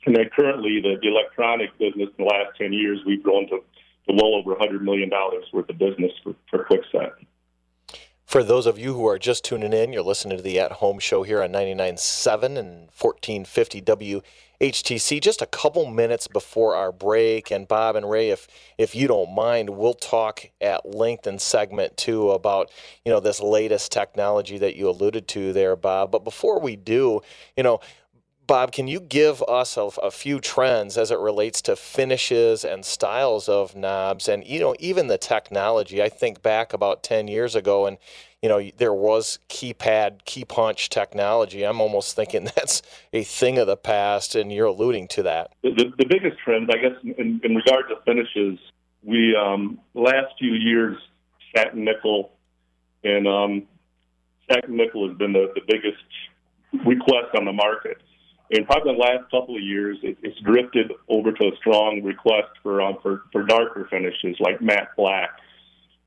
and 0.05 0.15
then 0.15 0.29
currently, 0.35 0.79
the, 0.81 0.97
the 1.01 1.07
electronic 1.07 1.77
business 1.79 2.09
in 2.17 2.25
the 2.25 2.29
last 2.29 2.57
10 2.57 2.73
years, 2.73 2.99
we've 3.05 3.23
grown 3.23 3.47
to, 3.49 3.57
to 3.57 4.13
well 4.13 4.35
over 4.35 4.55
$100 4.55 4.81
million 4.81 5.09
worth 5.51 5.69
of 5.69 5.77
business 5.77 6.11
for, 6.23 6.35
for 6.49 6.65
Kwikset. 6.65 7.11
For 8.23 8.43
those 8.43 8.65
of 8.65 8.77
you 8.77 8.93
who 8.93 9.07
are 9.07 9.17
just 9.17 9.43
tuning 9.43 9.73
in, 9.73 9.93
you're 9.93 10.03
listening 10.03 10.37
to 10.37 10.43
the 10.43 10.59
At 10.59 10.73
Home 10.73 10.99
Show 10.99 11.23
here 11.23 11.41
on 11.41 11.51
99.7 11.51 12.43
and 12.43 12.89
1450 12.91 13.81
WHTC. 14.61 15.21
Just 15.21 15.41
a 15.41 15.45
couple 15.45 15.85
minutes 15.85 16.27
before 16.27 16.75
our 16.75 16.91
break, 16.91 17.51
and 17.51 17.67
Bob 17.67 17.95
and 17.95 18.09
Ray, 18.09 18.29
if 18.29 18.47
if 18.77 18.95
you 18.95 19.07
don't 19.07 19.33
mind, 19.33 19.69
we'll 19.69 19.93
talk 19.93 20.49
at 20.61 20.95
length 20.95 21.27
in 21.27 21.39
segment 21.39 21.97
two 21.97 22.31
about 22.31 22.71
you 23.03 23.11
know 23.11 23.19
this 23.19 23.41
latest 23.41 23.91
technology 23.91 24.57
that 24.57 24.75
you 24.75 24.89
alluded 24.89 25.27
to 25.29 25.53
there, 25.53 25.75
Bob. 25.75 26.11
But 26.11 26.23
before 26.23 26.59
we 26.59 26.75
do, 26.75 27.21
you 27.55 27.63
know 27.63 27.79
Bob, 28.47 28.71
can 28.71 28.87
you 28.87 28.99
give 28.99 29.41
us 29.43 29.75
a, 29.75 29.89
a, 30.03 30.11
few 30.11 30.39
trends 30.39 30.99
as 30.99 31.09
it 31.09 31.17
relates 31.17 31.63
to 31.63 31.75
finishes 31.75 32.63
and 32.63 32.85
styles 32.85 33.49
of 33.49 33.75
knobs, 33.75 34.27
and 34.27 34.45
you 34.45 34.59
know 34.59 34.75
even 34.79 35.07
the 35.07 35.17
technology? 35.17 36.01
I 36.01 36.09
think 36.09 36.41
back 36.43 36.73
about 36.73 37.01
ten 37.01 37.27
years 37.27 37.55
ago, 37.55 37.87
and 37.87 37.97
you 38.45 38.49
know 38.49 38.61
there 38.77 38.93
was 38.93 39.39
keypad, 39.49 40.23
key 40.25 40.45
punch 40.45 40.91
technology. 40.91 41.63
I'm 41.63 41.81
almost 41.81 42.15
thinking 42.15 42.43
that's 42.55 42.83
a 43.11 43.23
thing 43.23 43.57
of 43.57 43.65
the 43.65 43.75
past, 43.75 44.35
and 44.35 44.53
you're 44.53 44.67
alluding 44.67 45.07
to 45.09 45.23
that. 45.23 45.53
The, 45.63 45.71
the, 45.71 45.85
the 45.97 46.05
biggest 46.05 46.37
trend, 46.43 46.69
I 46.71 46.77
guess, 46.77 46.91
in, 47.17 47.41
in 47.43 47.55
regard 47.55 47.85
to 47.89 47.95
finishes, 48.05 48.59
we 49.01 49.35
um, 49.35 49.79
last 49.95 50.35
few 50.37 50.53
years, 50.53 50.95
satin 51.55 51.85
nickel, 51.85 52.33
and 53.03 53.27
um, 53.27 53.63
satin 54.47 54.77
nickel 54.77 55.07
has 55.07 55.17
been 55.17 55.33
the, 55.33 55.51
the 55.55 55.61
biggest 55.67 56.05
request 56.85 57.35
on 57.35 57.45
the 57.45 57.53
market. 57.53 57.97
And 58.51 58.67
probably 58.67 58.93
the 58.93 58.99
last 58.99 59.23
couple 59.31 59.55
of 59.55 59.63
years, 59.63 59.97
it, 60.03 60.19
it's 60.21 60.39
drifted 60.41 60.91
over 61.09 61.31
to 61.31 61.45
a 61.45 61.55
strong 61.57 62.03
request 62.03 62.49
for 62.61 62.79
um, 62.79 62.97
for 63.01 63.23
for 63.31 63.41
darker 63.41 63.87
finishes 63.89 64.35
like 64.39 64.61
matte 64.61 64.89
black. 64.95 65.31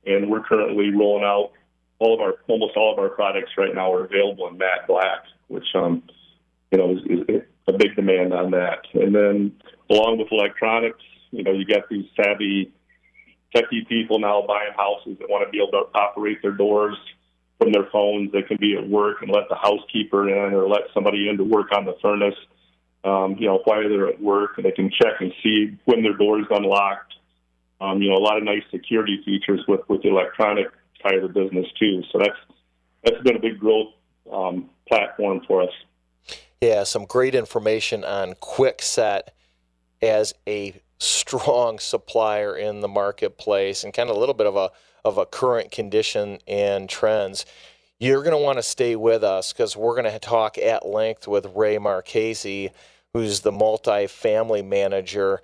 And 0.07 0.31
we're 0.31 0.45
currently 0.45 0.91
rolling 0.91 1.25
out 1.25 1.51
all 1.99 2.15
of 2.15 2.21
our 2.21 2.35
almost 2.49 2.77
all 2.77 2.93
of 2.93 2.99
our 2.99 3.09
products 3.09 3.51
right 3.57 3.75
now 3.75 3.93
are 3.93 4.05
available 4.05 4.47
in 4.49 4.59
matte 4.59 4.87
black, 4.87 5.25
which 5.49 5.67
um 5.75 6.03
you 6.71 6.79
know 6.79 6.93
is, 6.93 7.03
is 7.29 7.43
a 7.69 7.73
big 7.73 7.95
demand 7.97 8.33
on 8.33 8.51
that. 8.53 8.85
And 8.95 9.15
then 9.15 9.53
along 9.91 10.19
with 10.19 10.29
electronics, 10.33 11.03
you 11.31 11.43
know, 11.43 11.53
you 11.53 11.65
got 11.65 11.89
these 11.89 12.07
savvy 12.17 12.73
techie 13.55 13.87
people 13.89 14.19
now 14.19 14.45
buying 14.47 14.73
houses 14.77 15.19
that 15.19 15.29
want 15.29 15.47
to 15.47 15.51
be 15.51 15.59
able 15.59 15.73
to 15.73 15.99
operate 15.99 16.43
their 16.43 16.53
doors 16.53 16.97
from 17.59 17.73
their 17.73 17.89
phones. 17.93 18.33
They 18.33 18.43
can 18.43 18.57
be 18.59 18.77
at 18.77 18.89
work 18.89 19.23
and 19.23 19.31
let 19.31 19.49
the 19.49 19.57
housekeeper 19.57 20.29
in 20.29 20.55
or 20.55 20.69
let 20.69 20.83
somebody 20.95 21.29
in 21.29 21.37
to 21.39 21.45
work 21.45 21.73
on 21.73 21.85
the 21.85 21.97
furnace. 22.01 22.39
Um, 23.05 23.37
you 23.39 23.47
know, 23.47 23.61
while 23.65 23.89
they're 23.89 24.09
at 24.09 24.21
work, 24.21 24.53
and 24.57 24.67
they 24.67 24.73
can 24.73 24.91
check 24.91 25.21
and 25.21 25.33
see 25.43 25.79
when 25.85 26.03
their 26.03 26.15
door 26.15 26.41
is 26.41 26.47
unlocked. 26.51 27.15
Um, 27.81 28.03
you 28.03 28.11
know, 28.11 28.17
a 28.17 28.19
lot 28.19 28.37
of 28.39 28.43
nice 28.43 28.65
security 28.73 29.21
features 29.25 29.61
with 29.69 29.81
with 29.89 30.03
the 30.03 30.09
electronic 30.09 30.67
side 31.03 31.15
of 31.15 31.23
the 31.23 31.29
business 31.29 31.67
too. 31.79 32.03
So 32.13 32.19
that's 32.19 32.39
that's 33.05 33.23
been 33.23 33.37
a 33.37 33.41
big 33.41 33.59
growth 33.59 33.93
um, 34.33 34.71
platform 34.89 35.43
for 35.47 35.63
us. 35.63 35.73
Yeah, 36.61 36.85
some 36.85 37.05
great 37.05 37.35
information 37.35 38.05
on 38.05 38.35
Kwikset 38.35 39.29
as 40.03 40.35
a 40.47 40.81
strong 40.99 41.79
supplier 41.79 42.57
in 42.57 42.81
the 42.81 42.89
marketplace 42.89 43.85
and 43.85 43.95
kind 43.95 44.11
of 44.11 44.17
a 44.17 44.19
little 44.19 44.35
bit 44.35 44.47
of 44.47 44.57
a 44.57 44.71
of 45.05 45.19
a 45.19 45.27
current 45.27 45.71
condition 45.71 46.39
and 46.47 46.89
trends. 46.89 47.47
You're 48.01 48.23
going 48.23 48.37
to 48.37 48.45
want 48.45 48.59
to 48.59 48.63
stay 48.63 48.95
with 48.97 49.25
us 49.25 49.53
because 49.53 49.77
we're 49.77 50.01
going 50.01 50.13
to 50.13 50.19
talk 50.19 50.59
at 50.59 50.87
length 50.87 51.27
with 51.27 51.47
Ray 51.55 51.79
Marchese, 51.79 52.71
who's 53.13 53.41
the 53.41 53.53
multi-family 53.53 54.63
manager, 54.63 55.41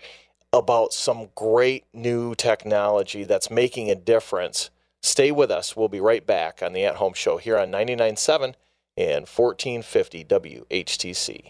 about 0.52 0.92
some 0.92 1.28
great 1.34 1.84
new 1.92 2.34
technology 2.34 3.24
that's 3.24 3.50
making 3.50 3.90
a 3.90 3.96
difference. 3.96 4.70
Stay 5.04 5.30
with 5.30 5.50
us. 5.50 5.76
We'll 5.76 5.88
be 5.88 6.00
right 6.00 6.26
back 6.26 6.62
on 6.62 6.72
the 6.72 6.86
At 6.86 6.96
Home 6.96 7.12
Show 7.12 7.36
here 7.36 7.58
on 7.58 7.70
99.7 7.70 8.54
and 8.96 9.28
1450 9.28 10.24
WHTC. 10.24 11.42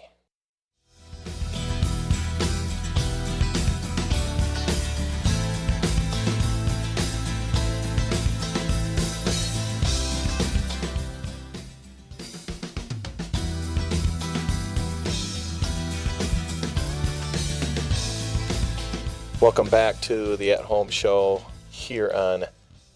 Welcome 19.41 19.69
back 19.69 20.01
to 20.01 20.37
the 20.37 20.55
At 20.55 20.63
Home 20.63 20.89
Show 20.89 21.45
here 21.71 22.11
on 22.13 22.47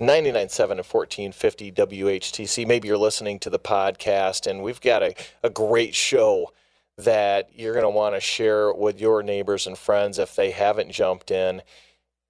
99.7 0.01 0.71
and 0.71 0.85
1450 0.85 1.73
WHTC. 1.73 2.67
Maybe 2.67 2.87
you're 2.87 2.97
listening 2.97 3.41
to 3.41 3.51
the 3.51 3.59
podcast, 3.59 4.47
and 4.47 4.63
we've 4.63 4.81
got 4.81 5.03
a, 5.03 5.15
a 5.43 5.51
great 5.51 5.95
show 5.95 6.53
that 6.99 7.51
you're 7.53 7.73
going 7.73 7.85
to 7.85 7.91
want 7.91 8.15
to 8.15 8.21
share 8.21 8.73
with 8.73 9.01
your 9.01 9.23
neighbors 9.25 9.67
and 9.67 9.77
friends 9.77 10.19
if 10.19 10.37
they 10.37 10.53
haven't 10.53 10.93
jumped 10.93 11.31
in. 11.33 11.63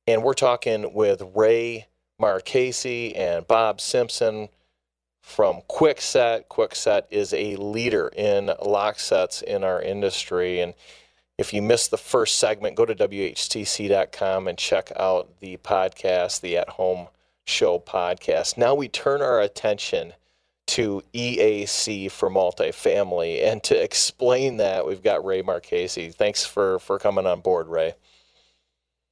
And 0.06 0.22
we're 0.22 0.32
talking 0.34 0.94
with 0.94 1.22
Ray 1.34 1.88
Marchese 2.18 3.14
and 3.14 3.46
Bob 3.46 3.82
Simpson 3.82 4.48
from 5.20 5.60
Kwikset. 5.68 6.44
Kwikset 6.48 7.02
is 7.10 7.34
a 7.34 7.56
leader 7.56 8.08
in 8.16 8.50
lock 8.64 8.98
sets 8.98 9.42
in 9.42 9.62
our 9.62 9.82
industry. 9.82 10.60
And 10.60 10.72
if 11.36 11.52
you 11.52 11.60
missed 11.60 11.90
the 11.90 11.98
first 11.98 12.38
segment, 12.38 12.76
go 12.76 12.86
to 12.86 12.94
WHTC.com 12.94 14.48
and 14.48 14.56
check 14.56 14.90
out 14.96 15.28
the 15.40 15.58
podcast, 15.58 16.40
the 16.40 16.56
At 16.56 16.70
Home 16.70 17.08
Show 17.48 17.78
podcast. 17.78 18.58
Now 18.58 18.74
we 18.74 18.88
turn 18.88 19.22
our 19.22 19.40
attention 19.40 20.12
to 20.66 21.02
EAC 21.14 22.10
for 22.10 22.28
multifamily. 22.28 23.42
And 23.42 23.62
to 23.64 23.82
explain 23.82 24.58
that, 24.58 24.86
we've 24.86 25.02
got 25.02 25.24
Ray 25.24 25.40
Marchese. 25.40 26.10
Thanks 26.10 26.44
for, 26.44 26.78
for 26.78 26.98
coming 26.98 27.26
on 27.26 27.40
board, 27.40 27.68
Ray. 27.68 27.94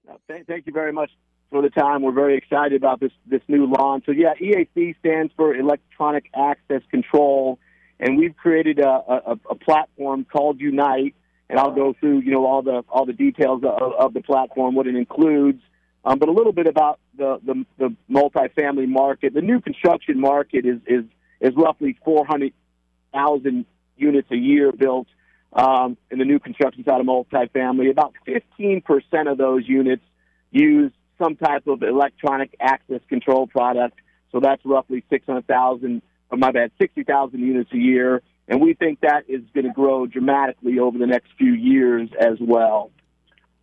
Uh, 0.09 0.17
thank, 0.29 0.47
thank 0.47 0.67
you 0.67 0.73
very 0.73 0.93
much 0.93 1.11
for 1.51 1.63
the 1.63 1.71
time. 1.71 2.03
We're 2.03 2.13
very 2.13 2.37
excited 2.37 2.75
about 2.75 3.01
this, 3.01 3.13
this 3.27 3.41
new 3.49 3.67
launch. 3.67 4.05
So, 4.05 4.13
yeah, 4.13 4.35
EAC 4.35 4.99
stands 4.99 5.33
for 5.35 5.55
Electronic 5.55 6.27
Access 6.35 6.83
Control, 6.91 7.59
and 7.99 8.19
we've 8.19 8.37
created 8.37 8.81
a, 8.81 8.89
a, 8.89 9.39
a 9.51 9.55
platform 9.55 10.27
called 10.31 10.61
Unite 10.61 11.15
and 11.49 11.59
I'll 11.59 11.75
go 11.75 11.95
through 11.99 12.21
you 12.21 12.33
know 12.33 12.47
all 12.47 12.63
the 12.63 12.83
all 12.89 13.07
the 13.07 13.13
details 13.13 13.63
of, 13.65 13.93
of 13.93 14.15
the 14.15 14.21
platform, 14.21 14.75
what 14.75 14.87
it 14.87 14.97
includes, 14.97 15.63
um, 16.07 16.19
but 16.19 16.29
a 16.29 16.33
little 16.33 16.53
bit 16.53 16.67
about 16.67 17.01
the, 17.19 17.39
the 17.45 17.67
the 17.79 17.97
multifamily 18.11 18.89
market. 18.89 19.35
The 19.35 19.41
new 19.41 19.61
construction 19.61 20.21
market 20.21 20.65
is 20.65 20.79
is 20.87 21.05
is 21.41 21.53
roughly 21.55 21.99
400,000 22.05 23.67
units 23.99 24.29
a 24.31 24.37
year 24.37 24.73
built 24.73 25.09
um, 25.53 25.99
in 26.11 26.19
the 26.19 26.25
new 26.25 26.39
construction 26.39 26.85
side 26.85 27.01
of 27.01 27.07
multifamily. 27.07 27.91
About 27.91 28.15
15% 28.27 29.31
of 29.31 29.37
those 29.37 29.69
units 29.69 30.03
use 30.51 30.93
some 31.19 31.37
type 31.37 31.67
of 31.67 31.83
electronic 31.83 32.55
access 32.59 33.01
control 33.09 33.47
product. 33.47 33.99
So 34.33 34.41
that's 34.41 34.63
roughly 34.65 35.05
600,000, 35.11 36.03
or 36.31 36.39
my 36.39 36.53
bad, 36.53 36.71
60,000 36.79 37.39
units 37.39 37.71
a 37.73 37.77
year 37.77 38.23
and 38.49 38.61
we 38.61 38.75
think 38.75 39.01
that 39.01 39.25
is 39.29 39.43
going 39.55 39.67
to 39.67 39.73
grow 39.73 40.07
dramatically 40.07 40.79
over 40.79 40.99
the 40.99 41.07
next 41.07 41.31
few 41.37 41.53
years 41.53 42.09
as 42.19 42.39
well. 42.41 42.91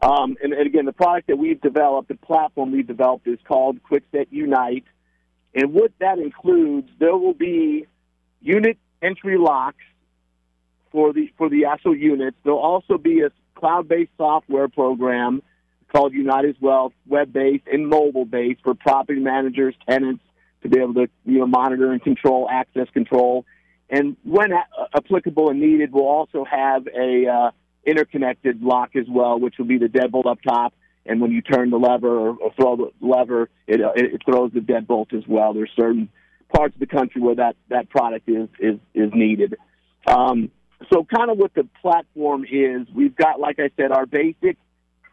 Um, 0.03 0.35
and, 0.43 0.53
and, 0.53 0.67
again, 0.67 0.85
the 0.85 0.93
product 0.93 1.27
that 1.27 1.37
we've 1.37 1.61
developed, 1.61 2.09
the 2.09 2.15
platform 2.15 2.71
we've 2.71 2.87
developed, 2.87 3.27
is 3.27 3.39
called 3.47 3.79
Kwikset 3.83 4.27
Unite. 4.31 4.83
And 5.55 5.73
what 5.73 5.91
that 5.99 6.19
includes, 6.19 6.89
there 6.99 7.15
will 7.15 7.33
be 7.33 7.85
unit 8.41 8.77
entry 9.01 9.37
locks 9.37 9.83
for 10.91 11.13
the 11.13 11.31
for 11.37 11.49
the 11.49 11.65
actual 11.65 11.95
units. 11.95 12.35
There'll 12.43 12.59
also 12.59 12.97
be 12.97 13.21
a 13.21 13.31
cloud-based 13.55 14.11
software 14.17 14.67
program 14.67 15.41
called 15.91 16.13
Unite 16.13 16.45
as 16.45 16.55
well, 16.59 16.91
web-based 17.07 17.67
and 17.71 17.87
mobile-based 17.87 18.61
for 18.63 18.73
property 18.73 19.19
managers, 19.19 19.75
tenants 19.87 20.23
to 20.63 20.69
be 20.69 20.79
able 20.79 20.95
to 20.95 21.07
you 21.25 21.39
know 21.39 21.47
monitor 21.47 21.91
and 21.91 22.01
control 22.01 22.49
access 22.49 22.89
control 22.93 23.45
and 23.93 24.17
when 24.23 24.51
applicable 24.95 25.51
and 25.51 25.59
needed, 25.61 25.93
we'll 25.93 26.07
also 26.07 26.43
have 26.45 26.87
a 26.87 27.27
uh, 27.27 27.51
interconnected 27.85 28.61
lock 28.61 28.95
as 28.95 29.05
well, 29.09 29.39
which 29.39 29.55
will 29.57 29.65
be 29.65 29.77
the 29.77 29.87
deadbolt 29.87 30.25
up 30.25 30.39
top. 30.41 30.73
And 31.05 31.19
when 31.19 31.31
you 31.31 31.41
turn 31.41 31.69
the 31.69 31.77
lever 31.77 32.29
or, 32.29 32.51
throw 32.55 32.77
the 32.77 32.91
lever, 33.01 33.49
it, 33.67 33.81
uh, 33.81 33.91
it, 33.95 34.21
throws 34.25 34.51
the 34.53 34.61
deadbolt 34.61 35.13
as 35.13 35.23
well. 35.27 35.53
There's 35.53 35.71
certain 35.75 36.09
parts 36.53 36.75
of 36.75 36.79
the 36.79 36.87
country 36.87 37.21
where 37.21 37.35
that, 37.35 37.55
that 37.69 37.89
product 37.89 38.29
is 38.29 38.47
is 38.59 38.79
is 38.93 39.11
needed. 39.13 39.55
Um, 40.07 40.49
so, 40.91 41.05
kind 41.05 41.29
of 41.29 41.37
what 41.37 41.53
the 41.53 41.67
platform 41.81 42.45
is, 42.49 42.87
we've 42.93 43.15
got, 43.15 43.39
like 43.39 43.59
I 43.59 43.69
said, 43.77 43.91
our 43.91 44.05
basic 44.05 44.57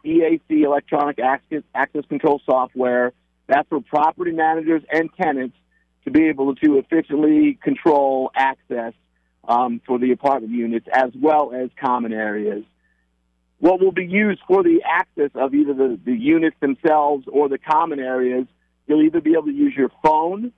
EAC 0.04 0.64
electronic 0.64 1.18
access, 1.18 1.62
access 1.74 2.04
control 2.08 2.40
software. 2.44 3.12
That's 3.46 3.68
for 3.68 3.80
property 3.80 4.32
managers 4.32 4.82
and 4.92 5.10
tenants 5.20 5.56
to 6.04 6.10
be 6.10 6.28
able 6.28 6.54
to 6.56 6.78
efficiently 6.78 7.58
control 7.62 8.30
access 8.34 8.94
um, 9.46 9.80
for 9.86 9.98
the 9.98 10.12
apartment 10.12 10.52
units 10.52 10.86
as 10.92 11.10
well 11.14 11.52
as 11.52 11.70
common 11.80 12.12
areas. 12.12 12.64
What 13.58 13.80
will 13.80 13.92
be 13.92 14.06
used 14.06 14.40
for 14.46 14.62
the 14.62 14.82
access 14.88 15.30
of 15.34 15.54
either 15.54 15.74
the, 15.74 15.98
the 16.04 16.14
units 16.14 16.56
themselves 16.60 17.26
or 17.30 17.48
the 17.48 17.58
common 17.58 18.00
areas, 18.00 18.46
you'll 18.86 19.02
either 19.02 19.20
be 19.20 19.32
able 19.32 19.44
to 19.44 19.52
use 19.52 19.74
your 19.76 19.90
phone, 20.02 20.52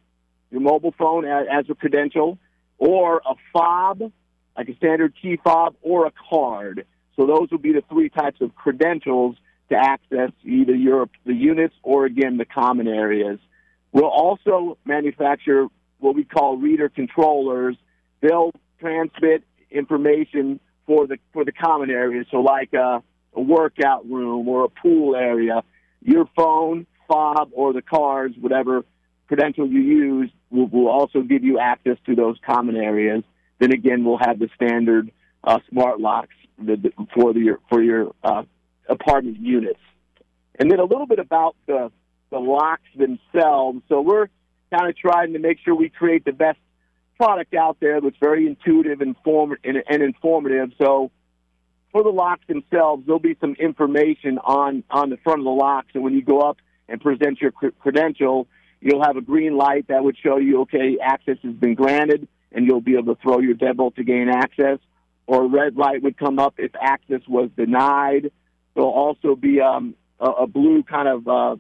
your 0.50 0.60
mobile 0.60 0.94
phone 0.96 1.24
as, 1.24 1.46
as 1.50 1.64
a 1.68 1.74
credential, 1.74 2.38
or 2.78 3.20
a 3.26 3.34
fob, 3.52 4.12
like 4.56 4.68
a 4.68 4.76
standard 4.76 5.14
key 5.20 5.38
fob, 5.42 5.74
or 5.82 6.06
a 6.06 6.12
card. 6.30 6.86
So 7.16 7.26
those 7.26 7.48
would 7.50 7.62
be 7.62 7.72
the 7.72 7.82
three 7.88 8.08
types 8.08 8.40
of 8.40 8.54
credentials 8.54 9.36
to 9.70 9.76
access 9.76 10.30
either 10.44 10.74
your 10.74 11.08
the 11.24 11.34
units 11.34 11.74
or 11.82 12.04
again 12.04 12.36
the 12.36 12.44
common 12.44 12.86
areas. 12.86 13.38
We'll 13.92 14.04
also 14.04 14.78
manufacture 14.84 15.66
what 15.98 16.14
we 16.14 16.24
call 16.24 16.56
reader 16.56 16.88
controllers. 16.88 17.76
They'll 18.20 18.52
transmit 18.82 19.44
information 19.70 20.60
for 20.86 21.06
the 21.06 21.18
for 21.32 21.44
the 21.44 21.52
common 21.52 21.90
areas, 21.90 22.26
so 22.30 22.38
like 22.38 22.72
a, 22.74 23.02
a 23.34 23.40
workout 23.40 24.08
room 24.10 24.48
or 24.48 24.64
a 24.64 24.68
pool 24.68 25.14
area. 25.16 25.62
Your 26.02 26.28
phone, 26.36 26.86
fob, 27.06 27.50
or 27.52 27.72
the 27.72 27.82
cards, 27.82 28.34
whatever 28.40 28.84
credential 29.28 29.66
you 29.66 29.80
use, 29.80 30.30
will, 30.50 30.66
will 30.66 30.88
also 30.88 31.22
give 31.22 31.44
you 31.44 31.58
access 31.58 31.96
to 32.06 32.16
those 32.16 32.36
common 32.44 32.76
areas. 32.76 33.22
Then 33.60 33.72
again, 33.72 34.04
we'll 34.04 34.18
have 34.18 34.38
the 34.40 34.48
standard 34.56 35.12
uh, 35.44 35.60
smart 35.70 36.00
locks 36.00 36.34
for 36.58 37.32
the 37.32 37.52
for 37.70 37.82
your 37.82 38.14
uh, 38.24 38.42
apartment 38.88 39.38
units. 39.38 39.80
And 40.58 40.70
then 40.70 40.80
a 40.80 40.84
little 40.84 41.06
bit 41.06 41.20
about 41.20 41.54
the 41.66 41.92
the 42.30 42.38
locks 42.38 42.82
themselves. 42.96 43.82
So 43.88 44.00
we're 44.00 44.26
kind 44.76 44.88
of 44.88 44.96
trying 44.96 45.34
to 45.34 45.38
make 45.38 45.58
sure 45.64 45.74
we 45.74 45.90
create 45.90 46.24
the 46.24 46.32
best 46.32 46.58
product 47.16 47.54
out 47.54 47.78
there 47.80 48.00
that's 48.00 48.16
very 48.20 48.46
intuitive 48.46 49.00
and, 49.00 49.16
form- 49.24 49.56
and, 49.64 49.82
and 49.88 50.02
informative. 50.02 50.72
So 50.78 51.10
for 51.92 52.02
the 52.02 52.10
locks 52.10 52.46
themselves, 52.48 53.04
there'll 53.06 53.20
be 53.20 53.36
some 53.40 53.54
information 53.54 54.38
on 54.38 54.82
on 54.90 55.10
the 55.10 55.18
front 55.18 55.40
of 55.40 55.44
the 55.44 55.50
locks, 55.50 55.88
and 55.94 56.02
when 56.02 56.14
you 56.14 56.22
go 56.22 56.40
up 56.40 56.56
and 56.88 57.00
present 57.00 57.40
your 57.40 57.52
cr- 57.52 57.68
credential, 57.78 58.48
you'll 58.80 59.04
have 59.04 59.16
a 59.16 59.20
green 59.20 59.56
light 59.56 59.88
that 59.88 60.02
would 60.02 60.16
show 60.16 60.38
you, 60.38 60.62
okay, 60.62 60.98
access 61.02 61.36
has 61.42 61.54
been 61.54 61.74
granted, 61.74 62.26
and 62.50 62.66
you'll 62.66 62.80
be 62.80 62.96
able 62.96 63.14
to 63.14 63.22
throw 63.22 63.38
your 63.40 63.54
deadbolt 63.54 63.94
to 63.96 64.04
gain 64.04 64.28
access. 64.28 64.78
Or 65.26 65.44
a 65.44 65.46
red 65.46 65.76
light 65.76 66.02
would 66.02 66.18
come 66.18 66.38
up 66.38 66.54
if 66.58 66.72
access 66.80 67.20
was 67.28 67.50
denied. 67.56 68.32
There'll 68.74 68.90
also 68.90 69.36
be 69.36 69.60
um, 69.60 69.94
a, 70.18 70.26
a 70.26 70.46
blue 70.46 70.82
kind 70.82 71.08
of 71.08 71.28
uh, 71.28 71.56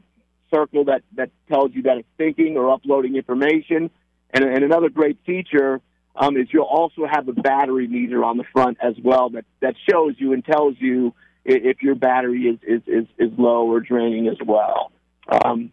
circle 0.52 0.86
that, 0.86 1.02
that 1.14 1.30
tells 1.48 1.72
you 1.72 1.82
that 1.82 1.98
it's 1.98 2.08
thinking 2.18 2.56
or 2.56 2.72
uploading 2.72 3.16
information. 3.16 3.90
And, 4.32 4.44
and 4.44 4.64
another 4.64 4.88
great 4.88 5.18
feature 5.26 5.80
um, 6.16 6.36
is 6.36 6.48
you'll 6.50 6.64
also 6.64 7.06
have 7.10 7.28
a 7.28 7.32
battery 7.32 7.86
meter 7.86 8.24
on 8.24 8.36
the 8.36 8.44
front 8.52 8.78
as 8.82 8.94
well 9.02 9.30
that, 9.30 9.44
that 9.60 9.74
shows 9.88 10.14
you 10.18 10.32
and 10.32 10.44
tells 10.44 10.74
you 10.78 11.14
if 11.44 11.82
your 11.82 11.94
battery 11.94 12.42
is, 12.42 12.58
is, 12.62 12.82
is, 12.86 13.06
is 13.18 13.38
low 13.38 13.66
or 13.66 13.80
draining 13.80 14.28
as 14.28 14.36
well. 14.44 14.92
Um, 15.28 15.72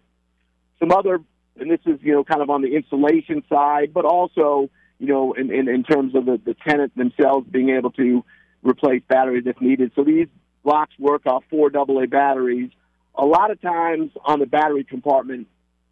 some 0.79 0.91
other, 0.91 1.19
and 1.59 1.69
this 1.69 1.81
is, 1.85 1.99
you 2.01 2.13
know, 2.13 2.23
kind 2.23 2.41
of 2.41 2.49
on 2.49 2.61
the 2.61 2.75
installation 2.75 3.43
side, 3.49 3.93
but 3.93 4.05
also, 4.05 4.69
you 4.97 5.07
know, 5.07 5.33
in, 5.33 5.53
in, 5.53 5.67
in 5.67 5.83
terms 5.83 6.15
of 6.15 6.25
the, 6.25 6.39
the 6.43 6.55
tenant 6.67 6.95
themselves 6.95 7.47
being 7.49 7.69
able 7.69 7.91
to 7.91 8.23
replace 8.63 9.03
batteries 9.07 9.43
if 9.45 9.61
needed. 9.61 9.91
So 9.95 10.03
these 10.03 10.27
locks 10.63 10.93
work 10.97 11.25
off 11.25 11.43
four 11.49 11.69
AA 11.75 12.05
batteries. 12.05 12.71
A 13.15 13.25
lot 13.25 13.51
of 13.51 13.61
times 13.61 14.11
on 14.25 14.39
the 14.39 14.45
battery 14.45 14.83
compartment, 14.83 15.47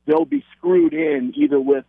they'll 0.06 0.26
be 0.26 0.44
screwed 0.58 0.94
in 0.94 1.34
either 1.36 1.60
with 1.60 1.86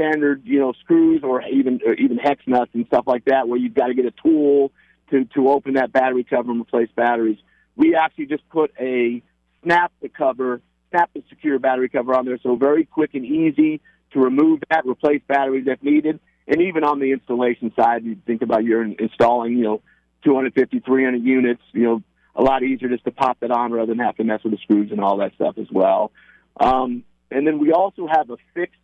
standard, 0.00 0.42
you 0.44 0.58
know, 0.58 0.72
screws 0.80 1.22
or 1.22 1.42
even 1.42 1.80
or 1.84 1.94
even 1.94 2.18
hex 2.18 2.42
nuts 2.46 2.70
and 2.74 2.86
stuff 2.86 3.04
like 3.06 3.24
that, 3.26 3.48
where 3.48 3.58
you've 3.58 3.74
got 3.74 3.88
to 3.88 3.94
get 3.94 4.06
a 4.06 4.12
tool 4.22 4.72
to 5.10 5.24
to 5.26 5.50
open 5.50 5.74
that 5.74 5.92
battery 5.92 6.24
cover 6.24 6.50
and 6.50 6.60
replace 6.60 6.88
batteries. 6.94 7.38
We 7.76 7.94
actually 7.94 8.26
just 8.26 8.48
put 8.48 8.72
a 8.80 9.22
snap 9.62 9.92
the 10.00 10.08
cover, 10.08 10.60
snap 10.90 11.10
the 11.14 11.22
secure 11.28 11.58
battery 11.58 11.88
cover 11.88 12.14
on 12.16 12.24
there, 12.24 12.38
so 12.42 12.56
very 12.56 12.84
quick 12.84 13.14
and 13.14 13.24
easy 13.24 13.80
to 14.12 14.20
remove 14.20 14.60
that, 14.70 14.86
replace 14.86 15.22
batteries 15.28 15.66
if 15.66 15.82
needed. 15.82 16.20
And 16.48 16.62
even 16.62 16.82
on 16.82 16.98
the 16.98 17.12
installation 17.12 17.72
side, 17.78 18.04
you 18.04 18.16
think 18.26 18.42
about 18.42 18.64
you're 18.64 18.82
installing, 18.82 19.56
you 19.56 19.62
know, 19.62 19.82
250, 20.24 20.80
300 20.80 21.22
units, 21.22 21.62
you 21.72 21.84
know, 21.84 22.02
a 22.34 22.42
lot 22.42 22.62
easier 22.62 22.88
just 22.88 23.04
to 23.04 23.12
pop 23.12 23.38
that 23.40 23.50
on 23.50 23.72
rather 23.72 23.86
than 23.86 23.98
have 23.98 24.16
to 24.16 24.24
mess 24.24 24.42
with 24.42 24.52
the 24.52 24.58
screws 24.58 24.90
and 24.90 25.00
all 25.00 25.18
that 25.18 25.34
stuff 25.34 25.58
as 25.58 25.68
well. 25.70 26.10
Um, 26.58 27.04
and 27.30 27.46
then 27.46 27.58
we 27.58 27.72
also 27.72 28.08
have 28.10 28.30
a 28.30 28.36
fixed 28.54 28.80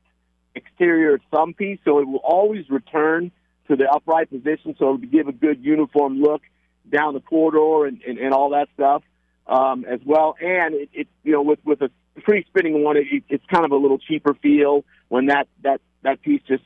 exterior 0.57 1.21
thumb 1.31 1.55
piece, 1.55 1.79
so 1.85 1.99
it 1.99 2.09
will 2.09 2.21
always 2.25 2.69
return 2.71 3.31
to 3.69 3.77
the 3.77 3.85
upright 3.91 4.31
position, 4.31 4.75
so 4.79 4.97
to 4.97 5.07
give 5.07 5.29
a 5.29 5.33
good 5.33 5.65
uniform 5.65 6.21
look 6.21 6.43
down 6.91 7.15
the 7.15 7.21
corridor 7.21 7.87
and, 7.87 8.01
and, 8.03 8.19
and 8.19 8.33
all 8.33 8.51
that 8.51 8.69
stuff 8.75 9.03
um, 9.47 9.85
as 9.85 10.01
well. 10.05 10.37
And 10.41 10.75
it, 10.75 10.89
it, 10.93 11.09
you 11.25 11.33
know, 11.33 11.43
with 11.43 11.59
with 11.65 11.83
a 11.83 11.91
free 12.25 12.45
spinning 12.49 12.83
one, 12.83 12.97
it, 12.97 13.25
it's 13.29 13.45
kind 13.53 13.65
of 13.65 13.73
a 13.73 13.77
little 13.77 13.99
cheaper 13.99 14.35
feel 14.35 14.85
when 15.09 15.27
that 15.27 15.49
that 15.63 15.81
that 16.03 16.23
piece 16.23 16.43
just 16.47 16.63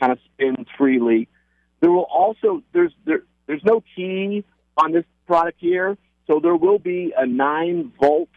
kind 0.00 0.12
of 0.12 0.18
spins 0.32 0.66
freely. 0.78 1.28
There 1.80 1.90
will 1.90 2.08
also 2.10 2.62
there's 2.72 2.92
there 3.04 3.22
there's 3.46 3.64
no 3.64 3.82
key 3.94 4.44
on 4.76 4.92
this 4.92 5.04
product 5.26 5.58
here, 5.60 5.96
so 6.26 6.40
there 6.40 6.56
will 6.56 6.78
be 6.78 7.12
a 7.16 7.26
nine 7.26 7.92
volt 8.00 8.28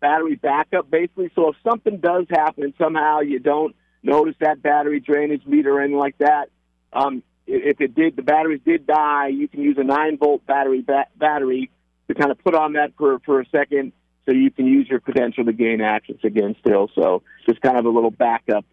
battery 0.00 0.36
backup 0.36 0.90
basically. 0.90 1.30
So 1.34 1.50
if 1.50 1.56
something 1.68 1.98
does 1.98 2.26
happen 2.30 2.72
somehow 2.78 3.20
you 3.20 3.38
don't 3.38 3.74
notice 4.02 4.34
that 4.40 4.62
battery 4.62 5.00
drainage 5.00 5.46
meter 5.46 5.76
or 5.76 5.80
anything 5.80 5.98
like 5.98 6.18
that, 6.18 6.50
um, 6.92 7.22
if 7.46 7.80
it 7.80 7.94
did, 7.94 8.16
the 8.16 8.22
batteries 8.22 8.60
did 8.64 8.86
die, 8.86 9.28
you 9.28 9.48
can 9.48 9.62
use 9.62 9.76
a 9.78 9.84
nine 9.84 10.18
volt 10.18 10.44
battery 10.46 10.82
ba- 10.82 11.06
battery 11.16 11.70
to 12.08 12.14
kind 12.14 12.30
of 12.30 12.38
put 12.38 12.54
on 12.54 12.74
that 12.74 12.92
for 12.96 13.18
for 13.20 13.40
a 13.40 13.46
second, 13.48 13.92
so 14.26 14.32
you 14.32 14.50
can 14.50 14.66
use 14.66 14.88
your 14.88 15.00
credential 15.00 15.44
to 15.44 15.52
gain 15.52 15.80
access 15.80 16.16
again. 16.24 16.56
Still, 16.60 16.90
so 16.94 17.22
just 17.46 17.60
kind 17.60 17.78
of 17.78 17.86
a 17.86 17.88
little 17.88 18.10
backup 18.10 18.64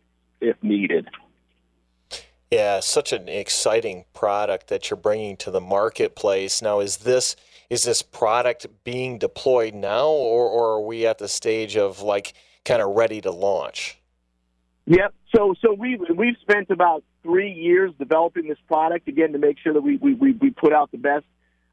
if 0.41 0.61
needed. 0.61 1.07
Yeah, 2.51 2.79
such 2.79 3.11
an 3.11 3.27
exciting 3.27 4.05
product 4.13 4.67
that 4.67 4.89
you're 4.89 4.97
bringing 4.97 5.35
to 5.38 5.51
the 5.51 5.61
marketplace. 5.61 6.61
Now, 6.61 6.79
is 6.79 6.97
this 6.97 7.35
is 7.69 7.83
this 7.83 8.01
product 8.01 8.67
being 8.83 9.17
deployed 9.17 9.73
now, 9.73 10.07
or, 10.07 10.47
or 10.47 10.75
are 10.75 10.81
we 10.81 11.07
at 11.07 11.17
the 11.17 11.27
stage 11.27 11.75
of 11.75 12.01
like 12.01 12.33
kind 12.63 12.81
of 12.81 12.89
ready 12.95 13.21
to 13.21 13.31
launch? 13.31 13.97
Yep. 14.86 15.13
So 15.36 15.56
so 15.62 15.74
we 15.74 15.98
we've, 15.98 16.17
we've 16.17 16.38
spent 16.41 16.69
about 16.69 17.04
three 17.24 17.52
years 17.52 17.91
developing 17.98 18.48
this 18.48 18.58
product 18.67 19.08
again 19.08 19.34
to 19.34 19.39
make 19.39 19.58
sure 19.60 19.74
that 19.74 19.82
we 19.82 19.98
we, 19.98 20.13
we 20.13 20.52
put 20.52 20.74
out 20.74 20.91
the 20.91 20.98
best 20.98 21.26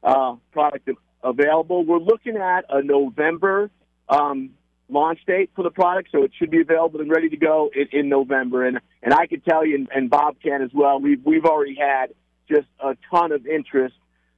uh, 0.03 0.35
product 0.51 0.89
available. 1.23 1.85
We're 1.85 1.99
looking 1.99 2.37
at 2.37 2.65
a 2.69 2.81
November 2.81 3.69
um, 4.09 4.51
launch 4.89 5.19
date 5.25 5.51
for 5.55 5.63
the 5.63 5.69
product, 5.69 6.09
so 6.11 6.23
it 6.23 6.31
should 6.37 6.49
be 6.49 6.61
available 6.61 7.01
and 7.01 7.09
ready 7.09 7.29
to 7.29 7.37
go 7.37 7.69
in, 7.73 7.87
in 7.99 8.09
November. 8.09 8.65
And 8.65 8.79
and 9.03 9.13
I 9.13 9.27
can 9.27 9.41
tell 9.41 9.65
you, 9.65 9.75
and, 9.75 9.89
and 9.93 10.09
Bob 10.09 10.37
can 10.41 10.63
as 10.63 10.71
well. 10.73 10.99
We've 10.99 11.23
we've 11.23 11.45
already 11.45 11.75
had 11.75 12.13
just 12.49 12.67
a 12.79 12.97
ton 13.11 13.31
of 13.31 13.45
interest 13.45 13.95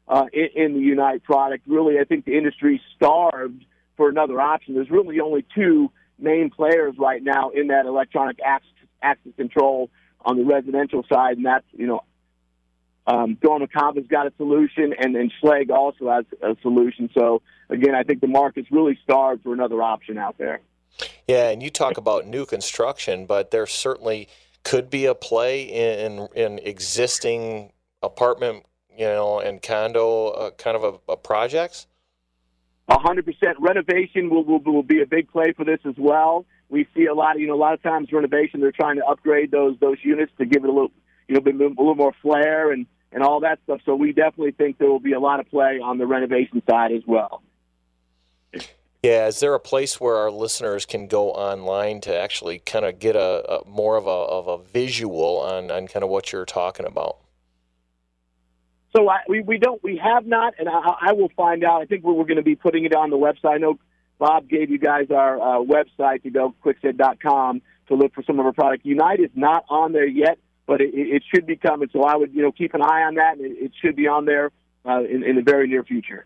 uh, 0.07 0.25
in, 0.33 0.49
in 0.53 0.73
the 0.73 0.81
Unite 0.81 1.23
product. 1.23 1.65
Really, 1.65 1.97
I 1.99 2.03
think 2.03 2.25
the 2.25 2.37
industry 2.37 2.81
starved 2.95 3.63
for 3.95 4.09
another 4.09 4.39
option. 4.41 4.75
There's 4.75 4.91
really 4.91 5.21
only 5.21 5.45
two 5.55 5.91
main 6.17 6.49
players 6.49 6.95
right 6.97 7.21
now 7.21 7.49
in 7.49 7.67
that 7.67 7.85
electronic 7.85 8.39
access, 8.43 8.69
access 9.01 9.33
control 9.37 9.89
on 10.21 10.37
the 10.37 10.43
residential 10.43 11.05
side, 11.11 11.37
and 11.37 11.45
that's 11.45 11.65
you 11.73 11.87
know 11.87 12.03
um, 13.07 13.35
Dormakaba 13.35 14.07
got 14.07 14.27
a 14.27 14.33
solution, 14.37 14.93
and 14.97 15.15
then 15.15 15.31
Schlage 15.41 15.69
also 15.69 16.09
has 16.09 16.25
a 16.41 16.55
solution. 16.61 17.09
So 17.13 17.41
again, 17.69 17.93
I 17.93 18.03
think 18.03 18.21
the 18.21 18.27
market's 18.27 18.71
really 18.71 18.97
starved 19.03 19.43
for 19.43 19.53
another 19.53 19.81
option 19.81 20.17
out 20.17 20.37
there. 20.37 20.61
Yeah, 21.27 21.49
and 21.49 21.61
you 21.61 21.69
talk 21.69 21.97
about 21.97 22.25
new 22.25 22.45
construction, 22.45 23.25
but 23.25 23.51
there 23.51 23.67
certainly 23.67 24.29
could 24.63 24.89
be 24.89 25.05
a 25.05 25.13
play 25.13 25.63
in 25.63 26.27
in 26.35 26.59
existing 26.59 27.71
apartment, 28.01 28.65
you 28.95 29.05
know, 29.05 29.39
and 29.39 29.61
condo 29.61 30.29
uh, 30.29 30.51
kind 30.51 30.77
of 30.77 30.83
a, 30.83 31.11
a 31.13 31.17
projects. 31.17 31.87
A 32.87 32.99
hundred 32.99 33.25
percent 33.25 33.57
renovation 33.59 34.29
will, 34.29 34.43
will 34.43 34.59
will 34.59 34.83
be 34.83 35.01
a 35.01 35.07
big 35.07 35.31
play 35.31 35.53
for 35.53 35.65
this 35.65 35.79
as 35.85 35.95
well. 35.97 36.45
We 36.69 36.87
see 36.95 37.05
a 37.05 37.13
lot, 37.13 37.35
of, 37.35 37.41
you 37.41 37.47
know, 37.47 37.55
a 37.55 37.57
lot 37.57 37.73
of 37.73 37.81
times 37.81 38.11
renovation 38.11 38.59
they're 38.59 38.71
trying 38.71 38.97
to 38.97 39.05
upgrade 39.05 39.51
those 39.51 39.75
those 39.79 39.97
units 40.03 40.31
to 40.37 40.45
give 40.45 40.63
it 40.63 40.69
a 40.69 40.71
little, 40.71 40.91
you 41.27 41.35
know, 41.35 41.41
a 41.41 41.51
little 41.51 41.95
more 41.95 42.13
flair 42.21 42.71
and 42.71 42.85
and 43.11 43.23
all 43.23 43.39
that 43.39 43.59
stuff. 43.63 43.81
So 43.85 43.95
we 43.95 44.11
definitely 44.11 44.51
think 44.51 44.77
there 44.77 44.89
will 44.89 44.99
be 44.99 45.13
a 45.13 45.19
lot 45.19 45.39
of 45.39 45.49
play 45.49 45.79
on 45.83 45.97
the 45.97 46.05
renovation 46.05 46.61
side 46.69 46.91
as 46.91 47.01
well. 47.07 47.41
Yeah, 49.01 49.27
is 49.27 49.39
there 49.39 49.53
a 49.53 49.59
place 49.59 49.99
where 49.99 50.15
our 50.15 50.31
listeners 50.31 50.85
can 50.85 51.07
go 51.07 51.31
online 51.31 52.01
to 52.01 52.15
actually 52.15 52.59
kind 52.59 52.85
of 52.85 52.99
get 52.99 53.15
a, 53.15 53.61
a 53.61 53.65
more 53.67 53.97
of 53.97 54.07
a 54.07 54.09
of 54.09 54.47
a 54.47 54.57
visual 54.57 55.39
on 55.39 55.71
on 55.71 55.87
kind 55.87 56.03
of 56.03 56.09
what 56.09 56.31
you're 56.31 56.45
talking 56.45 56.85
about? 56.85 57.17
So 58.95 59.09
I, 59.09 59.19
we 59.27 59.41
we 59.41 59.57
don't 59.57 59.83
we 59.83 59.97
have 59.97 60.25
not, 60.25 60.53
and 60.57 60.69
I, 60.69 61.09
I 61.09 61.13
will 61.13 61.31
find 61.35 61.63
out. 61.63 61.81
I 61.81 61.85
think 61.85 62.03
we're, 62.03 62.13
we're 62.13 62.25
going 62.25 62.37
to 62.37 62.43
be 62.43 62.55
putting 62.55 62.85
it 62.85 62.95
on 62.95 63.09
the 63.09 63.17
website. 63.17 63.55
I 63.55 63.57
know 63.57 63.79
Bob 64.19 64.47
gave 64.47 64.69
you 64.69 64.79
guys 64.79 65.07
our 65.11 65.37
uh, 65.37 65.63
website 65.63 66.23
to 66.23 66.29
go 66.29 66.55
kwikset.com 66.63 67.61
to 67.87 67.95
look 67.95 68.13
for 68.13 68.23
some 68.23 68.39
of 68.39 68.45
our 68.45 68.53
product. 68.53 68.85
Unite 68.85 69.19
is 69.19 69.31
not 69.35 69.65
on 69.69 69.91
there 69.91 70.07
yet 70.07 70.39
but 70.65 70.81
it, 70.81 70.91
it 70.93 71.23
should 71.33 71.45
be 71.45 71.55
coming. 71.55 71.89
So 71.91 72.03
I 72.03 72.15
would, 72.15 72.33
you 72.33 72.41
know, 72.41 72.51
keep 72.51 72.73
an 72.73 72.81
eye 72.81 73.03
on 73.03 73.15
that, 73.15 73.37
and 73.37 73.45
it, 73.45 73.57
it 73.65 73.71
should 73.81 73.95
be 73.95 74.07
on 74.07 74.25
there 74.25 74.51
uh, 74.85 75.03
in, 75.03 75.23
in 75.23 75.35
the 75.35 75.41
very 75.41 75.67
near 75.67 75.83
future. 75.83 76.25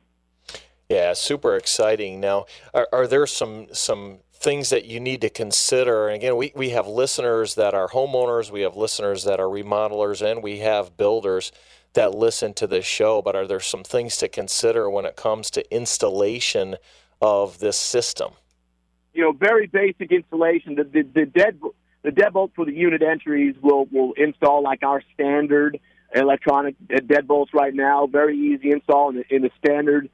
Yeah, 0.90 1.14
super 1.14 1.56
exciting. 1.56 2.20
Now, 2.20 2.46
are, 2.74 2.88
are 2.92 3.08
there 3.08 3.28
some 3.28 3.68
some 3.72 4.20
things 4.34 4.70
that 4.70 4.86
you 4.86 5.00
need 5.00 5.22
to 5.22 5.30
consider? 5.30 6.08
And 6.08 6.16
again, 6.16 6.36
we, 6.36 6.52
we 6.56 6.70
have 6.70 6.88
listeners 6.88 7.56
that 7.56 7.74
are 7.74 7.90
homeowners, 7.90 8.50
we 8.50 8.62
have 8.62 8.76
listeners 8.76 9.24
that 9.26 9.40
are 9.40 9.46
remodelers, 9.48 10.26
and 10.26 10.42
we 10.42 10.60
have 10.60 10.98
builders 10.98 11.52
that 11.94 12.16
listen 12.16 12.54
to 12.56 12.68
this 12.68 12.86
show. 12.86 13.22
But 13.22 13.36
are 13.36 13.48
there 13.48 13.60
some 13.60 13.84
things 13.84 14.18
to 14.18 14.28
consider 14.28 14.90
when 14.90 15.06
it 15.06 15.16
comes 15.16 15.50
to 15.52 15.74
installation 15.76 16.76
of 17.22 17.60
this 17.60 17.78
system? 17.78 18.34
You 19.14 19.24
know, 19.24 19.32
very 19.32 19.68
basic 19.68 20.12
installation. 20.12 20.76
The, 20.76 20.84
the, 20.84 21.02
the 21.02 21.26
dead 21.26 21.60
the 22.02 22.12
deadbolt 22.12 22.52
for 22.56 22.66
the 22.66 22.74
unit 22.74 23.02
entries 23.02 23.56
will 23.62 23.86
will 23.92 24.14
install 24.14 24.64
like 24.64 24.84
our 24.84 25.02
standard 25.14 25.80
electronic 26.14 26.76
deadbolts 26.88 27.54
right 27.54 27.74
now. 27.74 28.08
Very 28.08 28.38
easy 28.38 28.72
install 28.72 29.10
in 29.10 29.18
the, 29.18 29.36
in 29.36 29.42
the 29.42 29.52
standard 29.64 30.10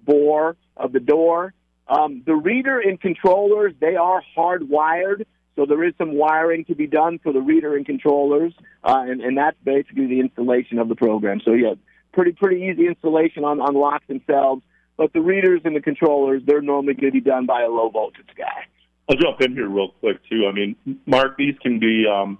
bore 0.00 0.56
of 0.76 0.92
the 0.92 1.00
door. 1.00 1.52
Um, 1.88 2.22
the 2.26 2.34
reader 2.34 2.80
and 2.80 3.00
controllers 3.00 3.72
they 3.80 3.96
are 3.96 4.22
hardwired, 4.36 5.24
so 5.56 5.64
there 5.64 5.82
is 5.82 5.94
some 5.96 6.14
wiring 6.14 6.66
to 6.66 6.74
be 6.74 6.86
done 6.86 7.18
for 7.18 7.32
the 7.32 7.40
reader 7.40 7.76
and 7.76 7.84
controllers, 7.84 8.52
uh, 8.84 9.02
and, 9.06 9.22
and 9.22 9.36
that's 9.36 9.56
basically 9.64 10.06
the 10.06 10.20
installation 10.20 10.78
of 10.78 10.88
the 10.88 10.94
program. 10.94 11.40
So 11.44 11.52
yeah, 11.52 11.74
pretty 12.12 12.32
pretty 12.32 12.62
easy 12.62 12.86
installation 12.86 13.44
on 13.44 13.60
on 13.60 13.74
locks 13.74 14.06
themselves. 14.06 14.62
But 14.96 15.12
the 15.12 15.20
readers 15.20 15.60
and 15.64 15.76
the 15.76 15.80
controllers, 15.80 16.42
they're 16.46 16.62
normally 16.62 16.94
going 16.94 17.12
to 17.12 17.20
be 17.20 17.20
done 17.20 17.44
by 17.44 17.62
a 17.62 17.68
low 17.68 17.90
voltage 17.90 18.28
guy. 18.36 18.66
I'll 19.08 19.16
jump 19.16 19.40
in 19.40 19.52
here 19.52 19.68
real 19.68 19.90
quick 20.00 20.18
too. 20.28 20.46
I 20.48 20.52
mean, 20.52 20.76
Mark, 21.06 21.36
these 21.36 21.54
can 21.60 21.78
be 21.78 22.04
um, 22.06 22.38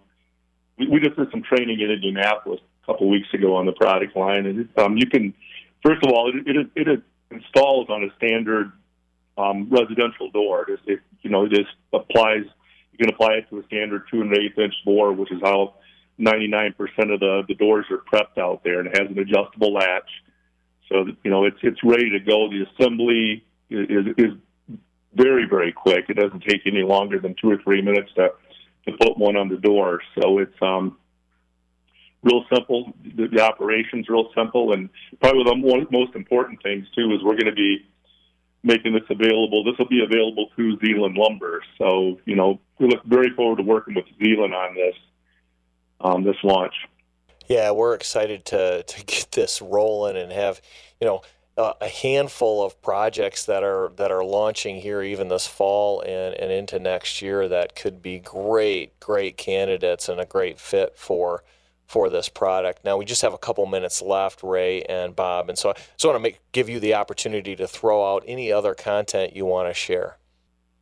we, 0.79 0.89
we 0.89 1.01
just 1.01 1.17
did 1.17 1.31
some 1.31 1.43
training 1.43 1.81
in 1.81 1.91
Indianapolis 1.91 2.61
a 2.83 2.87
couple 2.87 3.09
weeks 3.09 3.29
ago 3.33 3.57
on 3.57 3.67
the 3.67 3.73
product 3.73 4.17
line, 4.17 4.47
and 4.47 4.69
um, 4.79 4.97
you 4.97 5.07
can 5.07 5.33
first 5.85 6.05
of 6.05 6.13
all 6.13 6.33
it 6.35 6.47
it, 6.47 6.89
it 6.89 7.03
installs 7.31 7.89
on 7.89 8.05
a 8.05 8.15
standard 8.17 8.73
um, 9.39 9.69
residential 9.71 10.31
door. 10.31 10.67
It, 10.69 10.81
it 10.87 11.01
you 11.23 11.31
know 11.31 11.45
it 11.45 11.51
just 11.51 11.71
applies. 11.93 12.45
You 12.97 13.07
can 13.07 13.15
apply 13.15 13.35
it 13.35 13.51
to 13.51 13.59
a 13.59 13.65
standard 13.65 14.05
two 14.11 14.23
and 14.23 14.33
an 14.33 14.43
eighth 14.43 14.59
inch 14.59 14.73
bore, 14.85 15.13
which 15.13 15.31
is 15.31 15.41
how 15.43 15.75
99% 16.19 16.73
of 17.13 17.21
the 17.21 17.43
the 17.47 17.55
doors 17.55 17.85
are 17.91 17.99
prepped 17.99 18.39
out 18.39 18.63
there, 18.65 18.81
and 18.81 18.89
it 18.89 18.99
has 18.99 19.11
an 19.11 19.19
adjustable 19.19 19.75
latch. 19.75 20.09
So 20.89 21.07
you 21.23 21.31
know 21.31 21.45
it's 21.45 21.59
it's 21.63 21.83
ready 21.85 22.11
to 22.11 22.21
go. 22.21 22.49
The 22.49 22.67
assembly 22.73 23.45
is, 23.69 24.07
is 24.17 24.33
very 25.15 25.47
very 25.47 25.73
quick. 25.73 26.07
It 26.09 26.15
doesn't 26.15 26.43
take 26.49 26.63
any 26.67 26.83
longer 26.83 27.19
than 27.19 27.35
two 27.41 27.51
or 27.51 27.59
three 27.63 27.83
minutes 27.83 28.11
to 28.17 28.31
to 28.87 28.93
put 28.99 29.19
one 29.19 29.37
on 29.37 29.49
the 29.49 29.59
door. 29.59 30.01
So 30.19 30.39
it's 30.39 30.57
um 30.63 30.97
real 32.23 32.45
simple. 32.55 32.95
The, 33.15 33.29
the 33.29 33.43
operation's 33.43 34.09
real 34.09 34.31
simple, 34.35 34.73
and 34.73 34.89
probably 35.21 35.45
the 35.45 35.87
most 35.91 36.15
important 36.15 36.63
things 36.63 36.87
too 36.95 37.13
is 37.13 37.23
we're 37.23 37.37
going 37.37 37.47
to 37.47 37.53
be 37.53 37.85
making 38.63 38.95
this 38.95 39.05
available. 39.09 39.65
This 39.65 39.79
will 39.79 39.89
be 39.89 40.03
available 40.03 40.51
through 40.55 40.79
Zeeland 40.79 41.17
Lumber. 41.17 41.63
So 41.79 42.19
you 42.25 42.37
know 42.37 42.61
we 42.79 42.89
look 42.89 43.05
very 43.05 43.31
forward 43.31 43.57
to 43.57 43.63
working 43.63 43.95
with 43.95 44.07
Zeeland 44.23 44.55
on 44.55 44.75
this 44.75 44.95
um, 46.01 46.25
this 46.25 46.37
launch. 46.43 46.75
Yeah, 47.49 47.71
we're 47.71 47.95
excited 47.95 48.45
to 48.47 48.83
to 48.83 49.05
get 49.05 49.33
this 49.33 49.63
rolling 49.63 50.17
and 50.17 50.33
have 50.33 50.61
you 51.01 51.07
know 51.07 51.23
uh, 51.57 51.73
a 51.81 51.89
handful 51.89 52.65
of 52.65 52.81
projects 52.83 53.47
that 53.47 53.63
are 53.63 53.91
that 53.97 54.11
are 54.11 54.25
launching 54.25 54.81
here 54.81 55.03
even 55.03 55.29
this 55.29 55.47
fall 55.47 56.01
and, 56.01 56.35
and 56.35 56.53
into 56.53 56.79
next 56.79 57.23
year 57.23 57.49
that 57.49 57.75
could 57.75 58.03
be 58.03 58.19
great 58.19 58.99
great 59.01 59.37
candidates 59.37 60.09
and 60.09 60.21
a 60.21 60.27
great 60.27 60.61
fit 60.61 60.97
for 60.97 61.43
for 61.87 62.11
this 62.11 62.29
product. 62.29 62.85
Now 62.85 62.97
we 62.97 63.05
just 63.05 63.23
have 63.23 63.33
a 63.33 63.39
couple 63.39 63.65
minutes 63.67 64.03
left, 64.03 64.43
Ray 64.43 64.83
and 64.83 65.15
Bob, 65.15 65.49
and 65.49 65.59
so 65.59 65.71
I 65.71 65.73
just 65.75 66.05
want 66.05 66.17
to 66.17 66.21
make 66.21 66.41
give 66.53 66.69
you 66.69 66.81
the 66.81 66.95
opportunity 66.95 67.57
to 67.57 67.67
throw 67.67 68.15
out 68.15 68.25
any 68.27 68.53
other 68.53 68.75
content 68.75 69.37
you 69.37 69.47
want 69.47 69.69
to 69.69 69.75
share. 69.75 70.19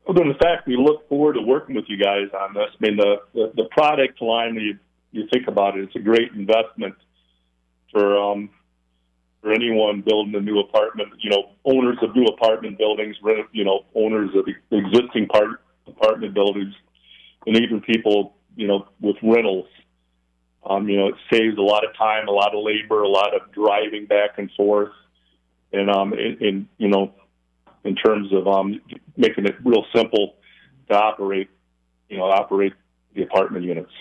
Well, 0.06 0.20
in 0.20 0.34
fact, 0.34 0.66
we 0.66 0.76
look 0.76 1.08
forward 1.08 1.34
to 1.34 1.40
working 1.40 1.74
with 1.74 1.86
you 1.88 1.96
guys 1.96 2.28
on 2.38 2.54
this. 2.54 2.68
I 2.72 2.76
mean, 2.80 2.96
the 2.96 3.16
the, 3.32 3.52
the 3.56 3.64
product 3.70 4.20
line 4.20 4.54
you 4.56 4.78
you 5.12 5.28
think 5.32 5.48
about 5.48 5.78
it, 5.78 5.84
it's 5.84 5.96
a 5.96 6.00
great 6.00 6.32
investment 6.32 6.94
for 7.92 8.18
um, 8.18 8.50
for 9.40 9.52
anyone 9.52 10.02
building 10.02 10.34
a 10.34 10.40
new 10.40 10.58
apartment. 10.58 11.10
You 11.20 11.30
know, 11.30 11.50
owners 11.64 11.98
of 12.02 12.14
new 12.16 12.24
apartment 12.24 12.78
buildings, 12.78 13.16
you 13.52 13.64
know, 13.64 13.84
owners 13.94 14.30
of 14.34 14.46
existing 14.70 15.28
part 15.28 15.60
apartment 15.86 16.34
buildings, 16.34 16.74
and 17.46 17.56
even 17.56 17.80
people 17.80 18.34
you 18.56 18.66
know 18.66 18.86
with 19.00 19.16
rentals. 19.22 19.66
Um, 20.66 20.88
you 20.88 20.96
know, 20.96 21.08
it 21.08 21.14
saves 21.30 21.58
a 21.58 21.62
lot 21.62 21.84
of 21.84 21.94
time, 21.96 22.28
a 22.28 22.30
lot 22.30 22.54
of 22.54 22.64
labor, 22.64 23.02
a 23.02 23.08
lot 23.08 23.34
of 23.34 23.52
driving 23.52 24.06
back 24.06 24.38
and 24.38 24.50
forth, 24.56 24.92
and 25.72 25.90
um, 25.90 26.14
in, 26.14 26.68
you 26.78 26.88
know, 26.88 27.12
in 27.84 27.94
terms 27.94 28.32
of 28.32 28.48
um, 28.48 28.80
making 29.16 29.46
it 29.46 29.56
real 29.64 29.84
simple 29.94 30.36
to 30.88 30.96
operate, 30.96 31.50
you 32.08 32.16
know, 32.16 32.24
operate 32.24 32.72
the 33.14 33.22
apartment 33.22 33.64
units. 33.64 33.92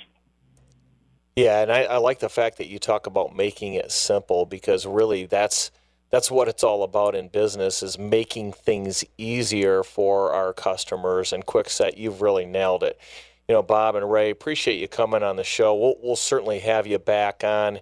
Yeah, 1.36 1.62
and 1.62 1.72
I, 1.72 1.84
I, 1.84 1.98
like 1.98 2.20
the 2.20 2.30
fact 2.30 2.60
that 2.60 2.68
you 2.68 2.78
talk 2.78 3.08
about 3.08 3.36
making 3.36 3.74
it 3.74 3.92
simple 3.92 4.46
because 4.46 4.86
really 4.86 5.26
that's 5.26 5.72
that's 6.12 6.30
what 6.30 6.48
it's 6.48 6.64
all 6.64 6.84
about 6.84 7.16
in 7.16 7.28
business 7.28 7.82
is 7.82 7.98
making 7.98 8.54
things 8.54 9.04
easier 9.18 9.82
for 9.82 10.32
our 10.32 10.54
customers. 10.54 11.34
And 11.34 11.44
Kwikset, 11.44 11.98
you've 11.98 12.22
really 12.22 12.46
nailed 12.46 12.84
it. 12.84 13.00
You 13.48 13.56
know, 13.56 13.64
Bob 13.64 13.96
and 13.96 14.10
Ray, 14.10 14.30
appreciate 14.30 14.80
you 14.80 14.88
coming 14.88 15.22
on 15.24 15.36
the 15.36 15.44
show. 15.44 15.76
We'll, 15.76 15.96
we'll 16.02 16.16
certainly 16.16 16.60
have 16.60 16.88
you 16.88 16.98
back 17.00 17.44
on 17.44 17.80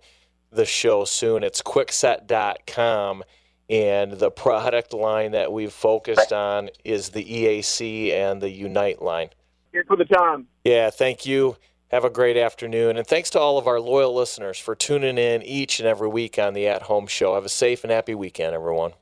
the 0.52 0.66
show 0.66 1.06
soon. 1.06 1.44
It's 1.44 1.62
kwikset.com. 1.62 3.24
And 3.70 4.12
the 4.12 4.32
product 4.32 4.94
line 4.94 5.32
that 5.32 5.54
we've 5.54 5.72
focused 5.72 6.34
on 6.34 6.70
is 6.84 7.10
the 7.10 7.24
EAC 7.24 8.12
and 8.12 8.42
the 8.42 8.50
Unite 8.50 9.02
line. 9.02 9.30
Here 9.72 9.86
for 9.88 9.96
the 9.96 10.04
time. 10.04 10.48
Yeah, 10.66 10.90
thank 10.90 11.26
you. 11.26 11.56
Have 11.90 12.04
a 12.04 12.10
great 12.10 12.38
afternoon. 12.38 12.98
And 12.98 13.08
thanks 13.08 13.30
to 13.32 13.40
all 13.40 13.58
of 13.58 13.68
our 13.68 13.80
loyal 13.80 14.14
listeners 14.14 14.58
for 14.58 14.76
tuning 14.76 15.18
in 15.18 15.42
each 15.44 15.80
and 15.80 15.88
every 15.88 16.10
week 16.10 16.38
on 16.38 16.54
the 16.54 16.68
At 16.68 16.84
Home 16.84 17.08
Show. 17.08 17.36
Have 17.36 17.46
a 17.46 17.50
safe 17.50 17.84
and 17.84 17.92
happy 17.92 18.16
weekend, 18.16 18.54
everyone. 18.54 18.94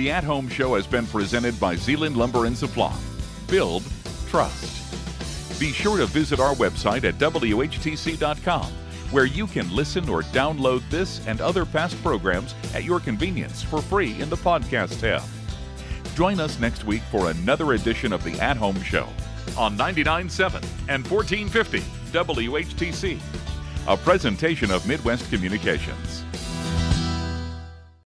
The 0.00 0.10
At 0.10 0.24
Home 0.24 0.48
Show 0.48 0.76
has 0.76 0.86
been 0.86 1.04
presented 1.04 1.60
by 1.60 1.76
Zeeland 1.76 2.16
Lumber 2.16 2.46
and 2.46 2.56
Supply. 2.56 2.96
Build, 3.48 3.82
trust. 4.28 5.60
Be 5.60 5.72
sure 5.72 5.98
to 5.98 6.06
visit 6.06 6.40
our 6.40 6.54
website 6.54 7.04
at 7.04 7.18
WHTC.com 7.18 8.72
where 9.10 9.26
you 9.26 9.46
can 9.46 9.70
listen 9.76 10.08
or 10.08 10.22
download 10.22 10.88
this 10.88 11.20
and 11.26 11.42
other 11.42 11.66
past 11.66 12.02
programs 12.02 12.54
at 12.72 12.84
your 12.84 12.98
convenience 12.98 13.62
for 13.62 13.82
free 13.82 14.18
in 14.22 14.30
the 14.30 14.38
podcast 14.38 14.98
tab. 15.00 15.20
Join 16.14 16.40
us 16.40 16.58
next 16.58 16.86
week 16.86 17.02
for 17.10 17.30
another 17.30 17.74
edition 17.74 18.10
of 18.14 18.24
the 18.24 18.40
At 18.40 18.56
Home 18.56 18.80
Show 18.82 19.06
on 19.58 19.76
99.7 19.76 20.64
and 20.88 21.06
1450 21.06 21.80
WHTC, 22.10 23.20
a 23.86 23.98
presentation 23.98 24.70
of 24.70 24.88
Midwest 24.88 25.28
Communications. 25.28 26.24